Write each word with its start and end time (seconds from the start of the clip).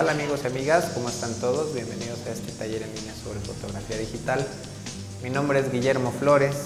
tal 0.00 0.08
amigos 0.08 0.40
y 0.44 0.46
amigas? 0.46 0.92
¿Cómo 0.94 1.10
están 1.10 1.34
todos? 1.40 1.74
Bienvenidos 1.74 2.20
a 2.26 2.30
este 2.30 2.52
taller 2.52 2.82
en 2.82 2.94
línea 2.94 3.12
sobre 3.22 3.38
fotografía 3.40 3.98
digital. 3.98 4.46
Mi 5.22 5.28
nombre 5.28 5.60
es 5.60 5.70
Guillermo 5.70 6.10
Flores 6.10 6.56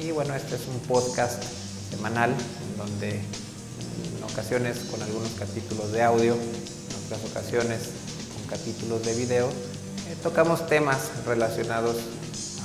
y 0.00 0.12
bueno, 0.12 0.32
este 0.36 0.54
es 0.54 0.60
un 0.68 0.78
podcast 0.86 1.42
semanal 1.90 2.30
en 2.30 2.78
donde 2.78 3.16
en 3.16 4.22
ocasiones 4.22 4.78
con 4.92 5.02
algunos 5.02 5.32
capítulos 5.32 5.90
de 5.90 6.02
audio, 6.04 6.34
en 6.34 7.04
otras 7.04 7.28
ocasiones 7.28 7.80
con 8.32 8.46
capítulos 8.46 9.04
de 9.04 9.14
video, 9.16 9.48
eh, 9.48 10.16
tocamos 10.22 10.64
temas 10.68 11.10
relacionados 11.26 11.96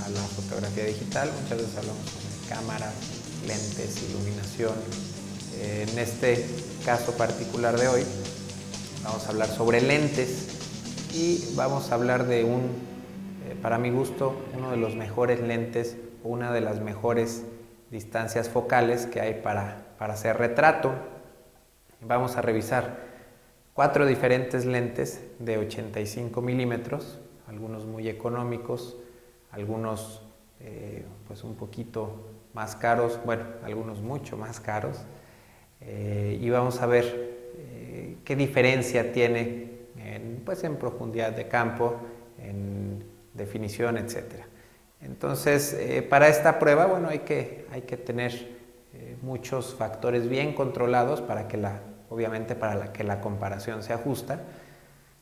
a 0.05 0.09
la 0.09 0.21
fotografía 0.21 0.83
digital. 0.85 1.31
Muchas 1.41 1.57
veces 1.57 1.75
hablamos 1.75 2.05
sobre 2.05 2.49
cámaras, 2.49 2.93
lentes, 3.47 3.95
iluminación. 4.11 4.75
En 5.59 5.97
este 5.97 6.45
caso 6.85 7.13
particular 7.13 7.79
de 7.79 7.87
hoy 7.87 8.05
Vamos 9.03 9.27
a 9.27 9.31
hablar 9.31 9.47
sobre 9.47 9.81
lentes 9.81 11.11
y 11.13 11.55
vamos 11.55 11.91
a 11.91 11.95
hablar 11.95 12.25
de 12.25 12.43
un, 12.43 12.61
eh, 12.61 13.55
para 13.61 13.77
mi 13.77 13.89
gusto, 13.89 14.35
uno 14.57 14.71
de 14.71 14.77
los 14.77 14.95
mejores 14.95 15.41
lentes 15.41 15.97
una 16.23 16.51
de 16.51 16.61
las 16.61 16.79
mejores 16.79 17.43
distancias 17.91 18.49
focales 18.49 19.05
que 19.05 19.21
hay 19.21 19.41
para, 19.41 19.85
para 19.97 20.13
hacer 20.13 20.37
retrato. 20.37 20.93
Vamos 22.01 22.37
a 22.37 22.41
revisar 22.41 22.97
cuatro 23.73 24.05
diferentes 24.05 24.65
lentes 24.65 25.21
de 25.39 25.57
85 25.57 26.41
milímetros, 26.41 27.19
algunos 27.47 27.85
muy 27.85 28.07
económicos, 28.07 28.97
algunos 29.51 30.21
eh, 30.61 31.05
pues 31.27 31.43
un 31.43 31.55
poquito 31.55 32.31
más 32.53 32.75
caros, 32.75 33.19
bueno, 33.25 33.43
algunos 33.63 34.01
mucho 34.01 34.37
más 34.37 34.59
caros. 34.59 34.97
Eh, 35.81 36.39
y 36.41 36.49
vamos 36.49 36.81
a 36.81 36.85
ver 36.85 37.32
qué 38.23 38.35
diferencia 38.35 39.11
tiene 39.11 39.73
en, 39.97 40.41
pues, 40.45 40.63
en 40.63 40.77
profundidad 40.77 41.31
de 41.31 41.47
campo, 41.47 41.95
en 42.39 43.03
definición, 43.33 43.97
etc. 43.97 44.45
Entonces, 45.01 45.73
eh, 45.73 46.01
para 46.01 46.27
esta 46.27 46.59
prueba, 46.59 46.85
bueno, 46.85 47.09
hay 47.09 47.19
que, 47.19 47.67
hay 47.71 47.81
que 47.81 47.97
tener 47.97 48.31
eh, 48.93 49.17
muchos 49.21 49.75
factores 49.75 50.29
bien 50.29 50.53
controlados 50.53 51.21
para 51.21 51.47
que 51.47 51.57
la, 51.57 51.81
obviamente 52.09 52.55
para 52.55 52.93
que 52.93 53.03
la 53.03 53.21
comparación 53.21 53.83
sea 53.83 53.97
justa. 53.97 54.39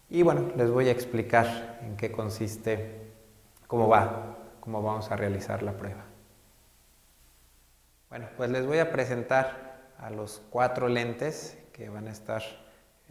Y 0.09 0.23
bueno, 0.23 0.51
les 0.57 0.69
voy 0.69 0.89
a 0.89 0.91
explicar 0.91 1.79
en 1.83 1.95
qué 1.95 2.11
consiste, 2.11 2.99
cómo 3.67 3.87
va, 3.87 4.37
cómo 4.59 4.81
vamos 4.81 5.09
a 5.09 5.15
realizar 5.15 5.63
la 5.63 5.71
prueba. 5.73 6.03
Bueno, 8.09 8.27
pues 8.35 8.49
les 8.51 8.65
voy 8.65 8.79
a 8.79 8.91
presentar 8.91 9.71
a 9.97 10.09
los 10.09 10.41
cuatro 10.49 10.89
lentes 10.89 11.57
van 11.89 12.07
a 12.07 12.11
estar 12.11 12.41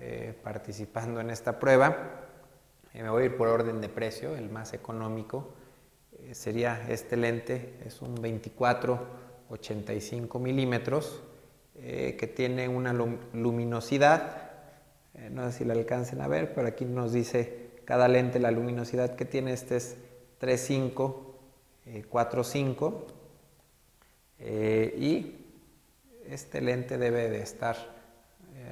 eh, 0.02 0.32
participando 0.42 1.20
en 1.20 1.28
esta 1.28 1.58
prueba. 1.58 2.24
me 2.94 3.10
voy 3.10 3.24
a 3.24 3.26
ir 3.26 3.36
por 3.36 3.48
orden 3.48 3.82
de 3.82 3.90
precio, 3.90 4.34
el 4.34 4.48
más 4.48 4.72
económico 4.72 5.52
eh, 6.18 6.34
sería 6.34 6.86
este 6.88 7.18
lente, 7.18 7.78
es 7.84 8.00
un 8.00 8.16
24-85 8.16 10.40
milímetros 10.40 11.20
eh, 11.76 12.16
que 12.18 12.26
tiene 12.26 12.66
una 12.66 12.94
luminosidad, 12.94 14.52
no 15.30 15.44
sé 15.50 15.58
si 15.58 15.66
la 15.66 15.74
alcancen 15.74 16.22
a 16.22 16.28
ver, 16.28 16.54
pero 16.54 16.68
aquí 16.68 16.86
nos 16.86 17.12
dice 17.12 17.82
cada 17.84 18.08
lente 18.08 18.38
la 18.38 18.50
luminosidad 18.50 19.16
que 19.16 19.26
tiene, 19.26 19.52
este 19.52 19.76
es 19.76 19.98
3.5, 20.40 21.14
4.5 22.10 23.04
y 24.96 25.44
este 26.26 26.62
lente 26.62 26.96
debe 26.96 27.28
de 27.28 27.42
estar 27.42 27.99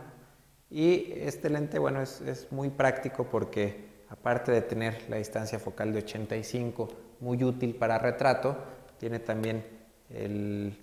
Y 0.69 1.13
este 1.17 1.49
lente, 1.49 1.79
bueno, 1.79 2.01
es, 2.01 2.47
muy 2.51 2.69
práctico 2.69 3.25
porque 3.25 3.85
aparte 4.09 4.51
de 4.51 4.61
tener 4.61 5.09
la 5.09 5.17
distancia 5.17 5.59
focal 5.59 5.93
de 5.93 5.99
85, 5.99 6.89
muy 7.19 7.43
útil 7.43 7.75
para 7.75 7.99
retrato, 7.99 8.57
tiene 8.97 9.19
también 9.19 9.63
el, 10.09 10.77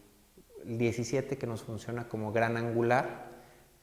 17 0.65 1.39
que 1.39 1.47
nos 1.47 1.63
funciona 1.63 2.09
como 2.09 2.33
gran 2.33 2.57
angular. 2.57 3.31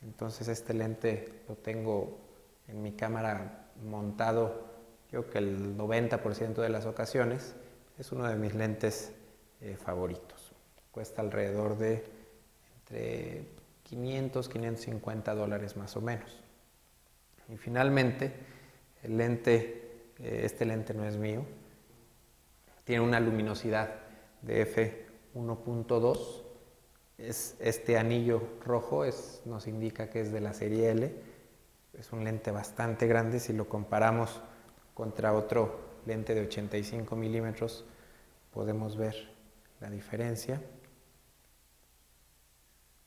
Entonces 0.03 0.47
este 0.47 0.73
lente 0.73 1.41
lo 1.47 1.55
tengo 1.55 2.19
en 2.67 2.81
mi 2.81 2.91
cámara 2.91 3.69
montado, 3.83 4.67
creo 5.09 5.29
que 5.29 5.39
el 5.39 5.77
90% 5.77 6.55
de 6.55 6.69
las 6.69 6.85
ocasiones. 6.85 7.55
Es 7.97 8.11
uno 8.11 8.27
de 8.27 8.35
mis 8.35 8.53
lentes 8.53 9.11
eh, 9.59 9.75
favoritos. 9.75 10.51
Cuesta 10.91 11.21
alrededor 11.21 11.77
de 11.77 12.03
entre 12.79 13.47
500, 13.83 14.49
550 14.49 15.33
dólares 15.33 15.75
más 15.77 15.95
o 15.97 16.01
menos. 16.01 16.39
Y 17.49 17.57
finalmente, 17.57 18.33
el 19.01 19.17
lente, 19.17 20.13
eh, 20.19 20.41
este 20.43 20.65
lente 20.65 20.93
no 20.93 21.05
es 21.05 21.17
mío, 21.17 21.43
tiene 22.83 23.03
una 23.03 23.19
luminosidad 23.19 23.95
de 24.43 25.05
f1.2. 25.33 26.43
Es 27.17 27.55
este 27.59 27.97
anillo 27.97 28.41
rojo 28.63 29.05
es, 29.05 29.41
nos 29.45 29.65
indica 29.65 30.09
que 30.11 30.21
es 30.21 30.31
de 30.31 30.39
la 30.39 30.53
serie 30.53 30.91
L. 30.91 31.15
Es 31.97 32.11
un 32.11 32.23
lente 32.23 32.51
bastante 32.51 33.07
grande 33.07 33.39
si 33.39 33.53
lo 33.53 33.67
comparamos 33.67 34.39
contra 34.93 35.33
otro 35.33 35.86
lente 36.07 36.33
de 36.33 36.41
85 36.41 37.15
milímetros 37.15 37.85
podemos 38.51 38.95
ver 38.97 39.29
la 39.81 39.89
diferencia. 39.89 40.61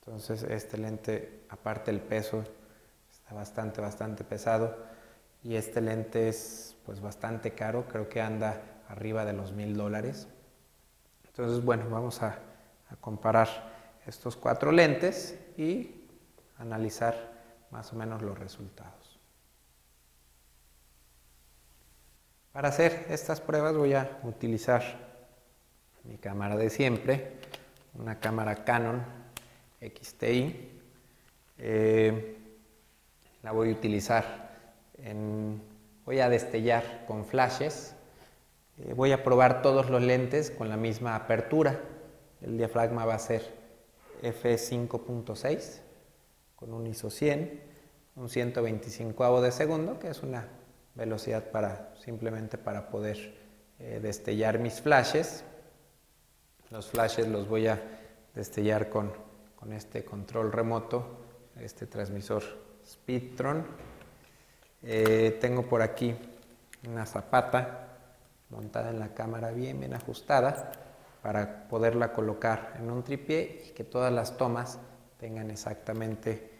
Entonces 0.01 0.43
este 0.45 0.79
lente, 0.79 1.45
aparte 1.49 1.91
el 1.91 2.01
peso, 2.01 2.45
está 3.11 3.35
bastante, 3.35 3.81
bastante 3.81 4.23
pesado 4.23 4.77
y 5.43 5.57
este 5.57 5.81
lente 5.81 6.29
es 6.29 6.77
pues 6.85 7.01
bastante 7.01 7.53
caro, 7.53 7.87
creo 7.89 8.09
que 8.09 8.21
anda 8.21 8.63
arriba 8.89 9.25
de 9.25 9.33
los 9.33 9.53
mil 9.53 9.77
dólares. 9.77 10.29
Entonces 11.27 11.65
bueno, 11.65 11.89
vamos 11.91 12.23
a, 12.23 12.39
a 12.91 12.97
comparar 13.01 13.49
estos 14.07 14.37
cuatro 14.37 14.73
lentes 14.73 15.39
y 15.57 16.05
analizar 16.59 17.15
más 17.71 17.93
o 17.93 17.97
menos 17.97 18.23
los 18.23 18.39
resultados. 18.39 19.00
Para 22.53 22.71
hacer 22.71 23.07
estas 23.09 23.41
pruebas 23.41 23.77
voy 23.77 23.95
a 23.95 24.19
utilizar 24.25 24.83
mi 26.03 26.19
cámara 26.19 26.57
de 26.57 26.69
siempre, 26.69 27.35
una 27.95 28.19
cámara 28.19 28.65
Canon 28.65 29.05
XTI. 29.81 30.69
Eh, 31.59 32.37
la 33.45 33.53
voy 33.53 33.69
a 33.69 33.73
utilizar, 33.73 34.51
en, 34.99 35.63
voy 36.05 36.19
a 36.19 36.29
destellar 36.29 37.05
con 37.07 37.25
flashes. 37.25 37.95
Eh, 38.79 38.95
voy 38.95 39.13
a 39.13 39.23
probar 39.23 39.63
todos 39.63 39.89
los 39.89 40.03
lentes 40.03 40.51
con 40.51 40.69
la 40.69 40.77
misma 40.77 41.15
apertura. 41.15 41.81
El 42.43 42.59
diafragma 42.59 43.05
va 43.05 43.15
a 43.15 43.21
ser 43.21 43.43
f5.6 44.25 45.83
con 46.57 46.75
un 46.75 46.89
ISO 46.89 47.11
100, 47.11 47.63
un 48.17 48.29
125 48.29 49.41
de 49.41 49.53
segundo, 49.53 50.01
que 50.01 50.09
es 50.09 50.25
una 50.25 50.49
velocidad 50.95 51.51
para 51.51 51.95
simplemente 51.97 52.59
para 52.59 52.89
poder 52.89 53.35
eh, 53.79 54.01
destellar 54.03 54.59
mis 54.59 54.81
flashes. 54.81 55.45
Los 56.71 56.89
flashes 56.89 57.29
los 57.29 57.49
voy 57.49 57.67
a 57.67 57.81
destellar 58.35 58.89
con, 58.89 59.13
con 59.57 59.73
este 59.73 60.05
control 60.05 60.53
remoto, 60.53 61.05
este 61.59 61.87
transmisor 61.87 62.43
Speedtron. 62.87 63.67
Eh, 64.83 65.39
tengo 65.41 65.63
por 65.69 65.83
aquí 65.83 66.15
una 66.89 67.07
zapata 67.07 67.89
montada 68.51 68.91
en 68.91 68.99
la 68.99 69.15
cámara 69.15 69.51
bien, 69.51 69.79
bien 69.79 69.95
ajustada 69.95 70.73
para 71.23 71.69
poderla 71.69 72.13
colocar 72.13 72.77
en 72.79 72.91
un 72.91 73.03
tripié 73.03 73.67
y 73.69 73.71
que 73.73 73.85
todas 73.85 74.13
las 74.13 74.37
tomas 74.37 74.79
tengan 75.19 75.51
exactamente 75.51 76.51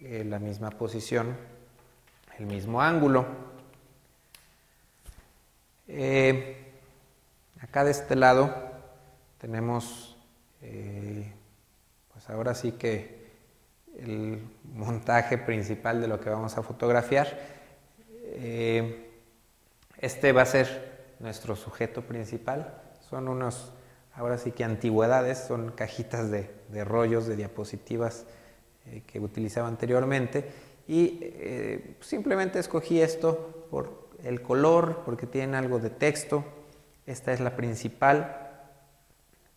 eh, 0.00 0.24
la 0.24 0.38
misma 0.38 0.70
posición, 0.70 1.36
el 2.38 2.46
mismo 2.46 2.80
ángulo. 2.80 3.55
Eh, 5.88 6.56
acá 7.60 7.84
de 7.84 7.90
este 7.90 8.16
lado 8.16 8.52
tenemos, 9.38 10.16
eh, 10.62 11.32
pues 12.12 12.28
ahora 12.30 12.54
sí 12.54 12.72
que 12.72 13.26
el 13.98 14.42
montaje 14.74 15.38
principal 15.38 16.00
de 16.00 16.08
lo 16.08 16.20
que 16.20 16.30
vamos 16.30 16.56
a 16.58 16.62
fotografiar. 16.62 17.56
este 19.98 20.32
va 20.32 20.42
a 20.42 20.46
ser 20.46 21.14
nuestro 21.20 21.56
sujeto 21.56 22.02
principal. 22.02 22.82
Son 23.08 23.28
unos 23.28 23.72
ahora 24.16 24.38
sí 24.38 24.50
que 24.52 24.64
antigüedades, 24.64 25.38
son 25.38 25.72
cajitas 25.72 26.30
de, 26.30 26.84
rollos, 26.84 27.26
de 27.26 27.36
diapositivas 27.36 28.24
eh, 28.86 29.02
que 29.06 29.20
utilizaba 29.20 29.68
anteriormente 29.68 30.50
y 30.88 31.18
eh, 31.22 31.96
simplemente 32.00 32.58
escogí 32.58 33.00
esto 33.00 33.66
por 33.70 34.05
el 34.22 34.42
color, 34.42 35.02
porque 35.04 35.26
tiene 35.26 35.56
algo 35.56 35.78
de 35.78 35.90
texto. 35.90 36.44
Esta 37.06 37.32
es 37.32 37.40
la 37.40 37.56
principal. 37.56 38.50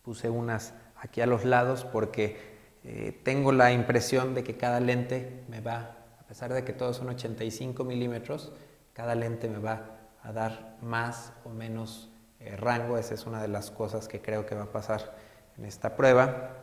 Puse 0.02 0.30
unas 0.30 0.74
aquí 0.96 1.20
a 1.20 1.26
los 1.26 1.44
lados 1.44 1.84
porque 1.84 2.36
eh, 2.84 3.18
tengo 3.22 3.52
la 3.52 3.72
impresión 3.72 4.34
de 4.34 4.42
que 4.42 4.56
cada 4.56 4.80
lente 4.80 5.44
me 5.48 5.60
va, 5.60 5.96
a 6.18 6.24
pesar 6.26 6.52
de 6.52 6.64
que 6.64 6.72
todos 6.72 6.96
son 6.96 7.08
85 7.08 7.84
milímetros, 7.84 8.52
cada 8.92 9.14
lente 9.14 9.48
me 9.48 9.58
va 9.58 9.98
a 10.22 10.32
dar 10.32 10.76
más 10.80 11.32
o 11.44 11.50
menos 11.50 12.10
eh, 12.38 12.56
rango, 12.56 12.96
esa 12.96 13.14
es 13.14 13.26
una 13.26 13.42
de 13.42 13.48
las 13.48 13.70
cosas 13.70 14.08
que 14.08 14.20
creo 14.20 14.46
que 14.46 14.54
va 14.54 14.64
a 14.64 14.72
pasar 14.72 15.14
en 15.58 15.64
esta 15.64 15.96
prueba. 15.96 16.56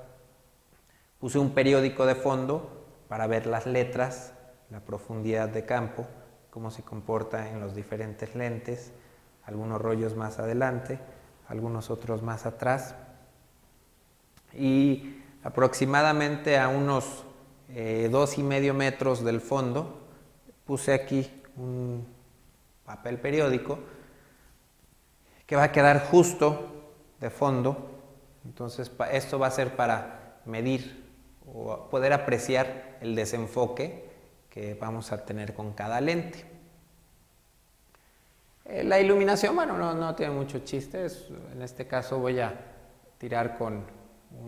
Puse 1.20 1.38
un 1.40 1.52
periódico 1.52 2.06
de 2.06 2.16
fondo 2.16 2.86
para 3.08 3.28
ver 3.28 3.46
las 3.46 3.66
letras, 3.66 4.34
la 4.70 4.80
profundidad 4.82 5.50
de 5.50 5.66
campo, 5.66 6.08
cómo 6.50 6.72
se 6.72 6.84
comporta 6.84 7.50
en 7.50 7.60
los 7.60 7.76
diferentes 7.76 8.36
lentes, 8.36 8.92
algunos 9.46 9.82
rollos 9.82 10.16
más 10.16 10.40
adelante, 10.40 11.00
algunos 11.48 11.90
otros 11.90 12.22
más 12.22 12.46
atrás. 12.46 12.96
Y 14.54 15.22
aproximadamente 15.44 16.58
a 16.58 16.68
unos 16.68 17.24
eh, 17.70 18.10
dos 18.12 18.38
y 18.38 18.44
medio 18.44 18.74
metros 18.74 19.24
del 19.24 19.42
fondo 19.42 20.02
puse 20.66 20.94
aquí 20.94 21.32
un 21.56 22.06
papel 22.86 23.20
periódico 23.20 23.80
que 25.46 25.56
va 25.56 25.64
a 25.64 25.72
quedar 25.72 26.06
justo 26.10 26.94
de 27.20 27.30
fondo. 27.30 27.92
Entonces, 28.46 28.92
esto 29.12 29.40
va 29.40 29.48
a 29.48 29.52
ser 29.52 29.76
para 29.76 30.40
medir 30.46 31.06
o 31.46 31.90
poder 31.90 32.14
apreciar 32.14 32.98
el 33.02 33.16
desenfoque 33.16 34.07
que 34.58 34.74
vamos 34.74 35.12
a 35.12 35.24
tener 35.24 35.54
con 35.54 35.74
cada 35.74 36.02
lente. 36.02 36.44
Eh, 38.66 38.84
la 38.84 39.00
iluminación, 39.00 39.56
bueno, 39.56 39.78
no, 39.78 39.94
no 39.94 40.16
tiene 40.16 40.34
mucho 40.34 40.60
chiste. 40.60 41.06
en 41.54 41.62
este 41.62 41.86
caso 41.86 42.18
voy 42.18 42.40
a 42.40 42.56
tirar 43.20 43.56
con 43.56 43.84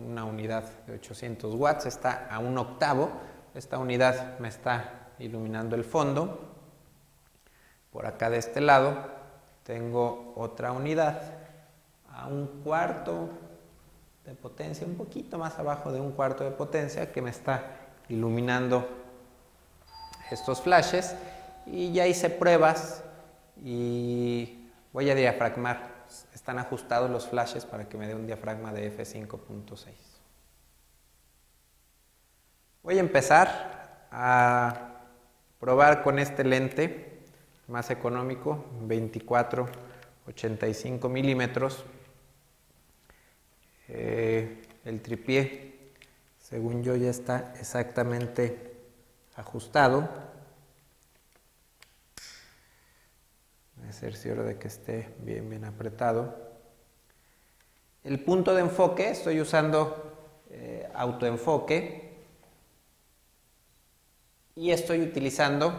una 0.08 0.24
unidad 0.24 0.64
de 0.84 0.94
800 0.94 1.54
watts. 1.54 1.86
Está 1.86 2.26
a 2.28 2.40
un 2.40 2.58
octavo. 2.58 3.12
Esta 3.54 3.78
unidad 3.78 4.36
me 4.40 4.48
está 4.48 5.10
iluminando 5.20 5.76
el 5.76 5.84
fondo. 5.84 6.56
Por 7.92 8.04
acá 8.04 8.30
de 8.30 8.38
este 8.38 8.60
lado 8.60 8.96
tengo 9.62 10.32
otra 10.34 10.72
unidad 10.72 11.22
a 12.12 12.26
un 12.26 12.62
cuarto 12.64 13.28
de 14.24 14.34
potencia, 14.34 14.84
un 14.84 14.96
poquito 14.96 15.38
más 15.38 15.56
abajo 15.60 15.92
de 15.92 16.00
un 16.00 16.10
cuarto 16.10 16.42
de 16.42 16.50
potencia 16.50 17.12
que 17.12 17.22
me 17.22 17.30
está 17.30 17.76
iluminando 18.08 18.99
estos 20.30 20.60
flashes 20.60 21.14
y 21.66 21.92
ya 21.92 22.06
hice 22.06 22.30
pruebas 22.30 23.02
y 23.62 24.68
voy 24.92 25.10
a 25.10 25.14
diafragmar. 25.14 26.00
Están 26.34 26.58
ajustados 26.58 27.10
los 27.10 27.28
flashes 27.28 27.64
para 27.64 27.88
que 27.88 27.96
me 27.96 28.08
dé 28.08 28.14
un 28.14 28.26
diafragma 28.26 28.72
de 28.72 28.96
F5.6. 28.96 29.88
Voy 32.82 32.96
a 32.96 33.00
empezar 33.00 34.08
a 34.10 34.90
probar 35.60 36.02
con 36.02 36.18
este 36.18 36.42
lente 36.44 37.20
más 37.68 37.90
económico, 37.90 38.64
24, 38.82 39.68
85 40.26 41.08
milímetros. 41.08 41.84
Eh, 43.88 44.62
el 44.84 45.02
tripié, 45.02 45.92
según 46.38 46.82
yo, 46.82 46.96
ya 46.96 47.10
está 47.10 47.54
exactamente 47.60 48.69
ajustado. 49.40 50.08
Me 53.76 53.92
cercioro 53.92 54.44
de 54.44 54.58
que 54.58 54.68
esté 54.68 55.14
bien, 55.20 55.48
bien 55.48 55.64
apretado. 55.64 56.50
El 58.04 58.22
punto 58.22 58.54
de 58.54 58.60
enfoque, 58.60 59.10
estoy 59.10 59.40
usando 59.40 60.36
eh, 60.50 60.88
autoenfoque 60.94 62.10
y 64.54 64.70
estoy 64.70 65.02
utilizando 65.02 65.72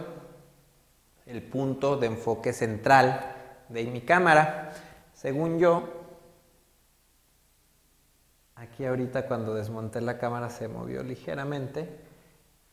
el 1.25 1.41
punto 1.43 1.97
de 1.97 2.07
enfoque 2.07 2.53
central 2.53 3.35
de 3.69 3.85
mi 3.85 4.01
cámara. 4.01 4.73
Según 5.13 5.59
yo, 5.59 5.87
aquí 8.55 8.85
ahorita 8.85 9.27
cuando 9.27 9.53
desmonté 9.53 10.01
la 10.01 10.17
cámara 10.17 10.49
se 10.49 10.67
movió 10.67 11.03
ligeramente, 11.03 12.10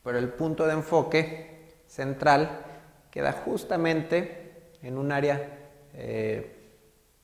pero 0.09 0.17
el 0.17 0.29
punto 0.29 0.65
de 0.65 0.73
enfoque 0.73 1.83
central 1.85 2.65
queda 3.11 3.31
justamente 3.31 4.71
en 4.81 4.97
un 4.97 5.11
área 5.11 5.69
eh, 5.93 6.79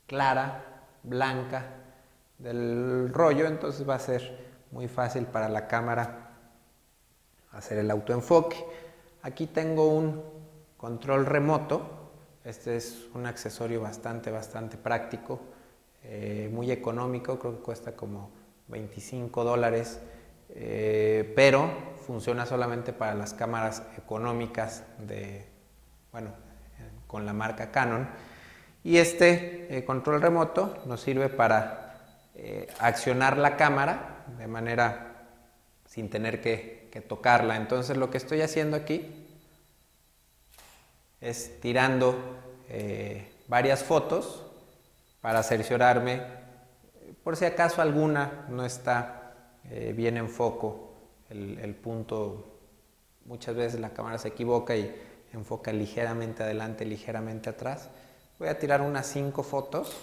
clara, 0.06 0.84
blanca 1.02 1.66
del 2.38 3.10
rollo, 3.12 3.48
entonces 3.48 3.90
va 3.90 3.96
a 3.96 4.00
ser 4.00 4.38
muy 4.70 4.88
fácil 4.88 5.26
para 5.26 5.50
la 5.50 5.66
cámara 5.68 6.30
hacer 7.54 7.80
el 7.80 7.90
autoenfoque. 7.90 8.64
Aquí 9.24 9.48
tengo 9.48 9.88
un 9.88 10.22
Control 10.78 11.26
remoto, 11.26 12.12
este 12.44 12.76
es 12.76 13.08
un 13.16 13.26
accesorio 13.26 13.82
bastante, 13.82 14.30
bastante 14.30 14.78
práctico, 14.78 15.40
eh, 16.04 16.52
muy 16.54 16.70
económico, 16.70 17.40
creo 17.40 17.58
que 17.58 17.64
cuesta 17.64 17.96
como 17.96 18.30
25 18.68 19.44
dólares, 19.44 20.00
eh, 20.56 21.34
pero 21.36 21.96
funciona 22.08 22.46
solamente 22.46 22.94
para 22.94 23.14
las 23.14 23.34
cámaras 23.34 23.84
económicas 23.98 24.84
de, 25.00 25.46
bueno, 26.12 26.32
con 27.08 27.26
la 27.26 27.34
marca 27.34 27.72
Canon. 27.72 28.08
Y 28.84 28.98
este 28.98 29.78
eh, 29.78 29.86
control 29.86 30.22
remoto 30.22 30.82
nos 30.86 31.02
sirve 31.02 31.30
para 31.30 31.82
accionar 32.80 33.38
la 33.38 33.56
cámara 33.56 34.26
de 34.38 34.48
manera 34.48 35.16
sin 35.88 36.10
tener 36.10 36.42
que, 36.42 36.84
tocarla. 37.10 37.58
Entonces 37.58 37.98
lo 37.98 38.10
que 38.10 38.18
estoy 38.18 38.42
haciendo 38.42 38.78
aquí 38.78 39.28
es 41.20 41.60
tirando 41.60 42.16
eh, 42.70 43.30
varias 43.50 43.84
fotos 43.84 44.46
para 45.20 45.44
cerciorarme 45.44 46.22
por 47.26 47.36
si 47.36 47.44
acaso 47.44 47.82
alguna 47.82 48.46
no 48.50 48.64
está 48.66 49.25
eh, 49.72 49.94
bien 49.96 50.18
en 50.18 50.30
foco 50.30 50.94
el, 51.30 51.76
punto. 51.76 52.46
Muchas 53.26 53.56
veces 53.56 53.80
la 53.80 53.90
cámara 53.92 54.18
se 54.18 54.30
equivoca 54.30 54.76
y 54.76 54.94
enfoca 55.34 55.74
ligeramente 55.74 56.44
adelante, 56.44 56.86
ligeramente 56.86 57.50
atrás. 57.50 57.90
Voy 58.40 58.48
a 58.48 58.60
tirar 58.60 58.82
unas 58.82 59.08
cinco 59.08 59.44
fotos 59.44 59.96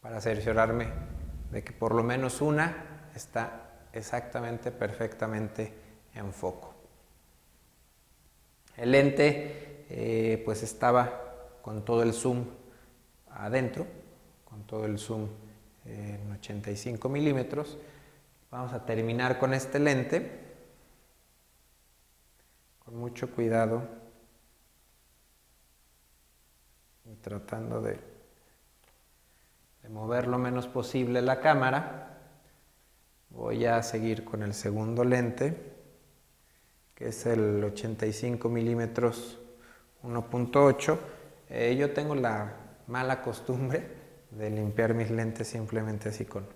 para 0.00 0.20
cerciorarme 0.20 0.88
de 1.50 1.62
que 1.62 1.72
por 1.72 1.94
lo 1.94 2.02
menos 2.02 2.40
una 2.40 3.08
está 3.14 3.86
exactamente, 3.92 4.70
perfectamente 4.70 5.72
en 6.14 6.32
foco. 6.32 6.74
El 8.76 8.92
lente 8.92 9.86
eh, 9.88 10.42
pues 10.44 10.62
estaba 10.62 11.58
con 11.62 11.84
todo 11.84 12.02
el 12.02 12.12
zoom 12.12 12.46
adentro, 13.30 13.86
con 14.52 14.64
todo 14.64 14.84
el 14.84 14.98
zoom 14.98 15.28
en 15.86 16.30
85 16.30 17.08
milímetros. 17.08 17.78
Vamos 18.50 18.74
a 18.74 18.84
terminar 18.84 19.38
con 19.38 19.54
este 19.54 19.78
lente, 19.78 20.30
con 22.84 22.96
mucho 22.96 23.30
cuidado 23.30 23.88
y 27.06 27.14
tratando 27.14 27.80
de 27.80 27.98
mover 29.88 30.26
lo 30.26 30.36
menos 30.38 30.66
posible 30.66 31.22
la 31.22 31.40
cámara, 31.40 32.18
voy 33.30 33.64
a 33.64 33.82
seguir 33.82 34.22
con 34.22 34.42
el 34.42 34.52
segundo 34.52 35.02
lente, 35.02 35.72
que 36.94 37.08
es 37.08 37.24
el 37.24 37.64
85 37.64 38.50
milímetros 38.50 39.38
1.8. 40.02 40.98
Eh, 41.48 41.74
yo 41.78 41.94
tengo 41.94 42.14
la 42.14 42.54
mala 42.86 43.22
costumbre 43.22 44.01
de 44.36 44.50
limpiar 44.50 44.94
mis 44.94 45.10
lentes 45.10 45.48
simplemente 45.48 46.08
así 46.08 46.24
con, 46.24 46.46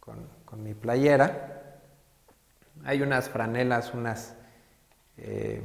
con, 0.00 0.62
mi 0.62 0.74
playera. 0.74 1.80
Hay 2.84 3.02
unas 3.02 3.28
franelas, 3.28 3.92
unas, 3.94 4.34
eh, 5.18 5.62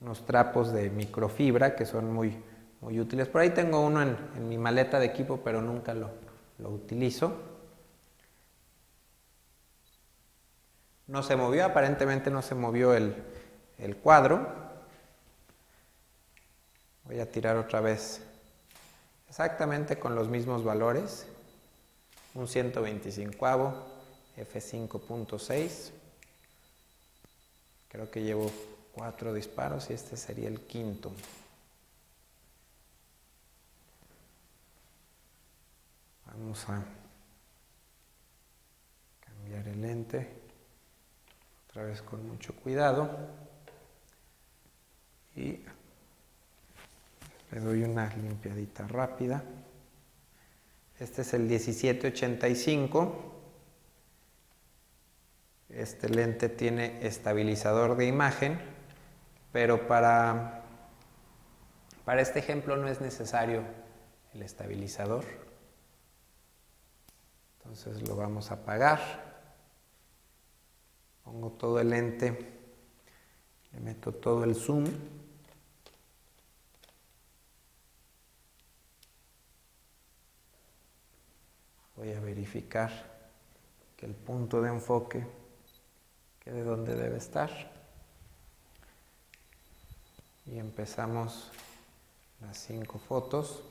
unos 0.00 0.24
trapos 0.24 0.72
de 0.72 0.90
microfibra 0.90 1.74
que 1.74 1.86
son 1.86 2.12
muy, 2.12 2.42
muy 2.80 3.00
útiles. 3.00 3.28
Por 3.28 3.40
ahí 3.40 3.50
tengo 3.50 3.80
uno 3.80 4.02
en, 4.02 4.48
mi 4.48 4.58
maleta 4.58 4.98
de 4.98 5.06
equipo, 5.06 5.40
pero 5.42 5.60
nunca 5.60 5.92
lo, 5.92 6.10
lo 6.58 6.70
utilizo. 6.70 7.42
No 11.08 11.22
se 11.22 11.36
movió, 11.36 11.64
aparentemente 11.64 12.30
no 12.30 12.42
se 12.42 12.54
movió 12.54 12.94
el, 12.94 13.14
el 13.78 13.96
cuadro. 13.96 14.66
Voy 17.04 17.20
a 17.20 17.30
tirar 17.30 17.56
otra 17.56 17.80
vez 17.80 18.25
exactamente 19.28 19.98
con 19.98 20.14
los 20.14 20.28
mismos 20.28 20.64
valores. 20.64 21.26
Un 22.34 22.48
125 22.48 23.46
F5.6. 24.36 25.90
Creo 27.88 28.10
que 28.10 28.22
llevo 28.22 28.50
cuatro 28.92 29.32
disparos 29.32 29.90
y 29.90 29.94
este 29.94 30.16
sería 30.16 30.48
el 30.48 30.60
quinto. 30.60 31.12
Vamos 36.26 36.68
a 36.68 36.84
cambiar 39.20 39.68
el 39.68 39.80
lente. 39.80 40.28
Otra 41.68 41.84
vez 41.84 42.02
con 42.02 42.26
mucho 42.28 42.54
cuidado. 42.56 43.10
Y 45.34 45.60
le 47.52 47.60
doy 47.60 47.82
una 47.82 48.14
limpiadita 48.16 48.86
rápida. 48.88 49.42
Este 50.98 51.22
es 51.22 51.34
el 51.34 51.42
1785. 51.42 53.32
Este 55.68 56.08
lente 56.08 56.48
tiene 56.48 57.06
estabilizador 57.06 57.96
de 57.96 58.06
imagen, 58.06 58.58
pero 59.52 59.86
para, 59.86 60.62
para 62.04 62.20
este 62.22 62.38
ejemplo 62.38 62.76
no 62.76 62.88
es 62.88 63.00
necesario 63.00 63.62
el 64.32 64.42
estabilizador. 64.42 65.24
Entonces 67.58 68.08
lo 68.08 68.16
vamos 68.16 68.50
a 68.50 68.54
apagar. 68.54 69.26
Pongo 71.24 71.50
todo 71.50 71.80
el 71.80 71.90
lente, 71.90 72.52
le 73.72 73.80
meto 73.80 74.12
todo 74.12 74.44
el 74.44 74.54
zoom. 74.54 74.86
Voy 81.96 82.12
a 82.12 82.20
verificar 82.20 82.90
que 83.96 84.06
el 84.06 84.14
punto 84.14 84.60
de 84.60 84.68
enfoque 84.68 85.26
quede 86.40 86.62
donde 86.62 86.94
debe 86.94 87.16
estar. 87.16 87.50
Y 90.44 90.58
empezamos 90.58 91.50
las 92.40 92.58
cinco 92.58 92.98
fotos. 92.98 93.62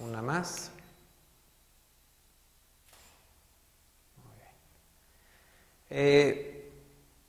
Una 0.00 0.20
más. 0.20 0.70
Eh, 5.88 6.72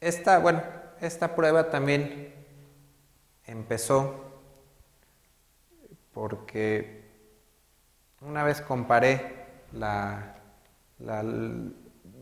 esta, 0.01 0.39
bueno, 0.39 0.63
esta 0.99 1.35
prueba 1.35 1.69
también 1.69 2.34
empezó 3.47 4.25
porque 6.13 7.03
una 8.21 8.43
vez 8.43 8.61
comparé 8.61 9.45
la, 9.73 10.37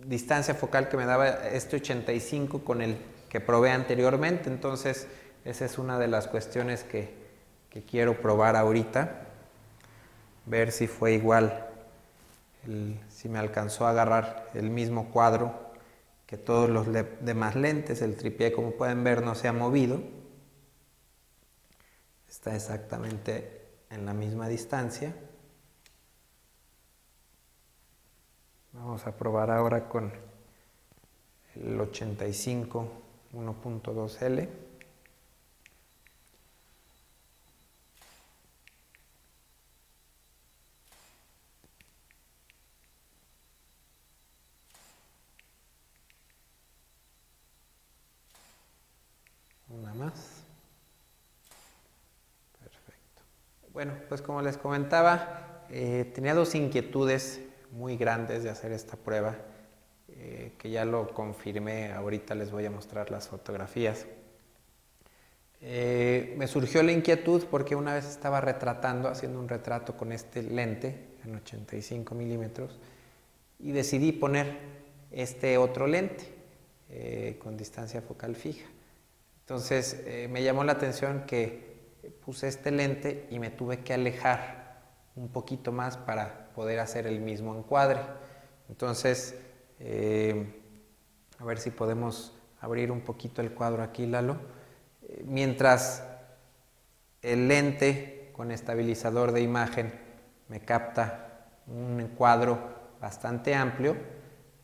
distancia 0.06 0.53
focal 0.53 0.89
que 0.89 0.98
me 0.98 1.06
daba 1.06 1.30
este 1.48 1.77
85 1.77 2.65
con 2.65 2.82
el 2.82 2.98
que 3.30 3.39
probé 3.39 3.72
anteriormente, 3.72 4.50
entonces 4.50 5.08
esa 5.46 5.65
es 5.65 5.77
una 5.77 5.98
de 5.98 6.08
las 6.08 6.27
cuestiones 6.27 6.84
que, 6.84 7.22
quiero 7.89 8.22
probar 8.22 8.56
ahorita, 8.56 9.27
ver 10.46 10.72
si 10.72 10.88
fue 10.88 11.13
igual, 11.13 11.68
si 13.10 13.30
me 13.30 13.39
alcanzó 13.39 13.88
a 13.88 13.92
agarrar 13.92 14.48
el 14.53 14.70
mismo 14.70 15.10
cuadro 15.10 15.72
que 16.27 16.38
todos 16.38 16.70
los 16.70 16.88
demás 17.22 17.56
lentes, 17.56 18.01
el 18.01 18.15
tripié 18.15 18.51
como 18.51 18.72
pueden 18.72 19.03
ver 19.03 19.24
no 19.24 19.36
se 19.36 19.48
ha 19.48 19.53
movido, 19.53 20.01
está 22.34 22.56
exactamente 22.56 23.62
en 23.92 24.08
la 24.08 24.13
misma 24.16 24.48
distancia. 24.48 25.13
Vamos 28.72 29.06
a 29.06 29.16
probar 29.16 29.52
ahora 29.52 29.88
con 29.88 30.12
el 31.56 31.80
85 31.80 32.92
1.2L. 33.34 34.50
Una 49.70 49.94
más. 49.94 50.44
Bueno, 53.74 53.94
pues 54.08 54.22
como 54.22 54.39
les 54.44 54.56
comentaba, 54.56 55.65
eh, 55.72 56.12
tenía 56.13 56.36
dos 56.36 56.53
inquietudes 56.53 57.42
muy 57.72 57.98
grandes 57.98 58.44
de 58.44 58.51
hacer 58.51 58.72
esta 58.72 58.96
prueba, 58.98 59.36
eh, 60.10 60.51
que 60.60 60.70
ya 60.70 60.86
lo 60.86 61.12
confirmé, 61.12 61.92
ahorita 61.92 62.36
les 62.36 62.51
voy 62.51 62.68
a 62.68 62.70
mostrar 62.70 63.10
las 63.10 63.30
fotografías. 63.30 64.06
Eh, 65.60 66.36
me 66.38 66.46
surgió 66.46 66.84
la 66.84 66.92
inquietud 66.92 67.46
porque 67.50 67.75
una 67.75 67.96
vez 67.96 68.06
estaba 68.06 68.42
retratando, 68.42 69.10
haciendo 69.10 69.39
un 69.39 69.50
retrato 69.50 69.98
con 69.98 70.12
este 70.12 70.44
lente 70.44 71.08
en 71.25 71.36
85 71.38 72.13
milímetros 72.13 72.77
y 73.58 73.72
decidí 73.72 74.12
poner 74.12 74.56
este 75.10 75.58
otro 75.58 75.88
lente 75.88 76.32
con 77.39 77.58
distancia 77.58 78.03
focal 78.03 78.36
fija. 78.36 78.68
Entonces 79.39 80.03
me 80.30 80.44
llamó 80.44 80.63
la 80.63 80.74
atención 80.74 81.24
que 81.25 81.73
puse 82.10 82.48
este 82.48 82.72
lente 82.72 83.28
y 83.30 83.40
me 83.40 83.50
tuve 83.50 83.80
que 83.80 83.94
alejar 83.94 84.82
un 85.16 85.30
poquito 85.30 85.72
más 85.72 85.98
para 85.98 86.50
poder 86.54 86.80
hacer 86.80 87.08
el 87.08 87.20
mismo 87.20 87.56
encuadre. 87.56 88.00
Entonces, 88.70 89.36
eh, 89.80 90.62
a 91.40 91.46
ver 91.46 91.60
si 91.60 91.70
podemos 91.70 92.34
abrir 92.62 92.92
un 92.92 93.02
poquito 93.02 93.42
el 93.42 93.52
cuadro 93.52 93.84
aquí, 93.84 94.06
Lalo. 94.06 94.38
Eh, 95.02 95.24
mientras 95.26 96.04
el 97.22 97.48
lente 97.48 98.32
con 98.34 98.52
estabilizador 98.52 99.32
de 99.32 99.42
imagen 99.42 99.94
me 100.48 100.60
capta 100.62 101.50
un 101.68 102.14
cuadro 102.18 102.60
bastante 103.00 103.56
amplio, 103.56 103.96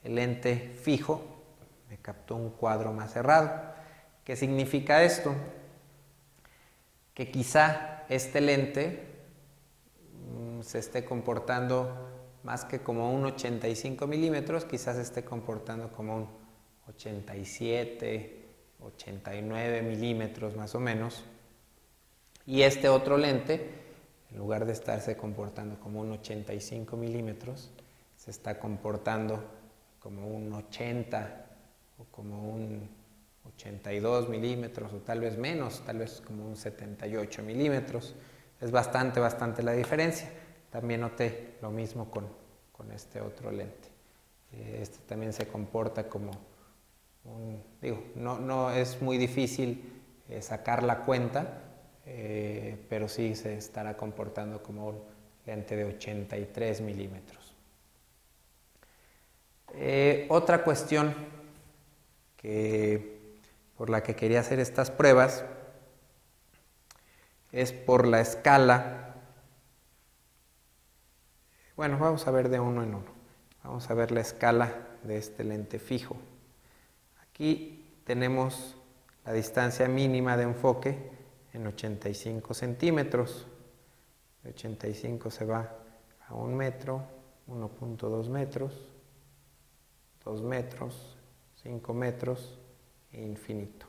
el 0.04 0.16
lente 0.16 0.74
fijo 0.82 1.22
me 1.90 1.98
captó 1.98 2.36
un 2.36 2.52
cuadro 2.52 2.94
más 2.94 3.12
cerrado. 3.14 3.52
¿Qué 4.24 4.36
significa 4.36 5.04
esto? 5.04 5.34
Que 7.20 7.30
quizá 7.30 8.06
este 8.08 8.40
lente 8.40 9.04
mm, 10.14 10.62
se 10.62 10.80
esté 10.80 11.04
comportando 11.04 11.94
más 12.44 12.64
que 12.64 12.80
como 12.80 13.14
un 13.14 13.26
85 13.26 14.08
milímetros, 14.08 14.64
quizás 14.64 14.96
se 14.96 15.02
esté 15.02 15.26
comportando 15.26 15.92
como 15.92 16.16
un 16.16 16.30
87, 16.88 18.46
89 18.80 19.82
milímetros 19.82 20.56
más 20.56 20.74
o 20.76 20.80
menos. 20.80 21.26
Y 22.46 22.62
este 22.62 22.88
otro 22.88 23.18
lente, 23.18 23.70
en 24.32 24.38
lugar 24.38 24.66
de 24.66 24.72
estarse 24.72 25.18
comportando 25.18 25.78
como 25.78 26.00
un 26.00 26.12
85 26.14 26.96
milímetros, 26.96 27.70
se 28.16 28.32
está 28.32 28.58
comportando 28.60 29.44
como 30.00 30.26
un 30.26 30.54
80 30.54 31.48
o 31.98 32.06
como 32.06 32.50
un 32.50 32.99
82 33.56 34.30
milímetros 34.30 34.94
o 34.94 34.98
tal 34.98 35.20
vez 35.22 35.38
menos, 35.38 35.82
tal 35.86 36.00
vez 36.00 36.22
como 36.26 36.46
un 36.46 36.56
78 36.56 37.44
milímetros. 37.44 38.16
Es 38.62 38.72
bastante, 38.72 39.20
bastante 39.20 39.64
la 39.64 39.74
diferencia. 39.74 40.30
También 40.70 41.02
noté 41.02 41.56
lo 41.62 41.72
mismo 41.72 42.10
con, 42.12 42.28
con 42.72 42.92
este 42.92 43.22
otro 43.22 43.52
lente. 43.52 43.90
Eh, 44.54 44.80
este 44.82 45.00
también 45.06 45.34
se 45.34 45.48
comporta 45.48 46.08
como 46.08 46.32
un, 47.26 47.62
digo, 47.82 48.04
no, 48.16 48.40
no 48.40 48.72
es 48.72 49.02
muy 49.02 49.18
difícil 49.18 50.02
eh, 50.30 50.42
sacar 50.42 50.84
la 50.84 51.04
cuenta, 51.06 51.64
eh, 52.06 52.78
pero 52.90 53.08
sí 53.08 53.36
se 53.36 53.58
estará 53.58 53.96
comportando 53.96 54.64
como 54.64 54.88
un 54.88 55.00
lente 55.46 55.76
de 55.76 55.86
83 55.86 56.82
milímetros. 56.82 57.56
otra 60.30 60.64
cuestión 60.64 61.14
que, 62.38 63.19
por 63.80 63.90
la 63.90 64.04
que 64.04 64.14
quería 64.14 64.42
hacer 64.42 64.60
estas 64.60 64.92
pruebas 64.92 65.46
es 67.54 67.72
por 67.72 68.06
la 68.06 68.20
escala. 68.20 69.16
Bueno, 71.78 71.98
vamos 71.98 72.28
a 72.28 72.32
ver 72.32 72.50
de 72.50 72.60
uno 72.60 72.84
en 72.84 72.90
uno. 72.90 73.06
Vamos 73.64 73.90
a 73.90 73.94
ver 73.94 74.12
la 74.12 74.20
escala 74.20 74.74
de 75.04 75.16
este 75.16 75.46
lente 75.46 75.80
fijo. 75.80 76.18
Aquí 77.24 78.02
tenemos 78.04 78.76
la 79.24 79.32
distancia 79.32 79.88
mínima 79.88 80.36
de 80.36 80.44
enfoque 80.44 81.12
en 81.54 81.66
85 81.66 82.54
centímetros. 82.54 83.48
De 84.44 84.50
85 84.50 85.32
se 85.32 85.46
va 85.46 85.74
a 86.28 86.34
1 86.34 86.54
metro, 86.54 87.02
1.2 87.48 88.28
metros, 88.28 88.74
2 90.26 90.42
metros, 90.42 91.16
5 91.64 91.94
metros 91.94 92.60
infinito. 93.14 93.86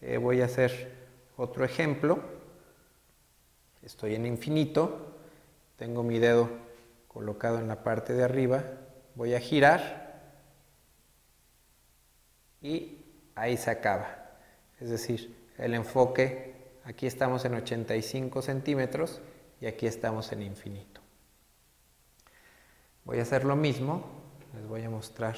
Eh, 0.00 0.16
voy 0.16 0.40
a 0.40 0.46
hacer 0.46 0.92
otro 1.36 1.64
ejemplo. 1.64 2.20
Estoy 3.82 4.14
en 4.14 4.26
infinito, 4.26 5.14
tengo 5.76 6.02
mi 6.02 6.18
dedo 6.18 6.50
colocado 7.06 7.58
en 7.58 7.68
la 7.68 7.82
parte 7.82 8.12
de 8.12 8.22
arriba, 8.22 8.64
voy 9.14 9.34
a 9.34 9.40
girar 9.40 10.20
y 12.60 12.98
ahí 13.34 13.56
se 13.56 13.70
acaba. 13.70 14.36
Es 14.80 14.90
decir, 14.90 15.34
el 15.56 15.74
enfoque, 15.74 16.54
aquí 16.84 17.06
estamos 17.06 17.44
en 17.44 17.54
85 17.54 18.42
centímetros 18.42 19.20
y 19.60 19.66
aquí 19.66 19.86
estamos 19.86 20.30
en 20.32 20.42
infinito. 20.42 21.00
Voy 23.04 23.18
a 23.18 23.22
hacer 23.22 23.44
lo 23.44 23.56
mismo, 23.56 24.04
les 24.54 24.66
voy 24.66 24.82
a 24.82 24.90
mostrar 24.90 25.36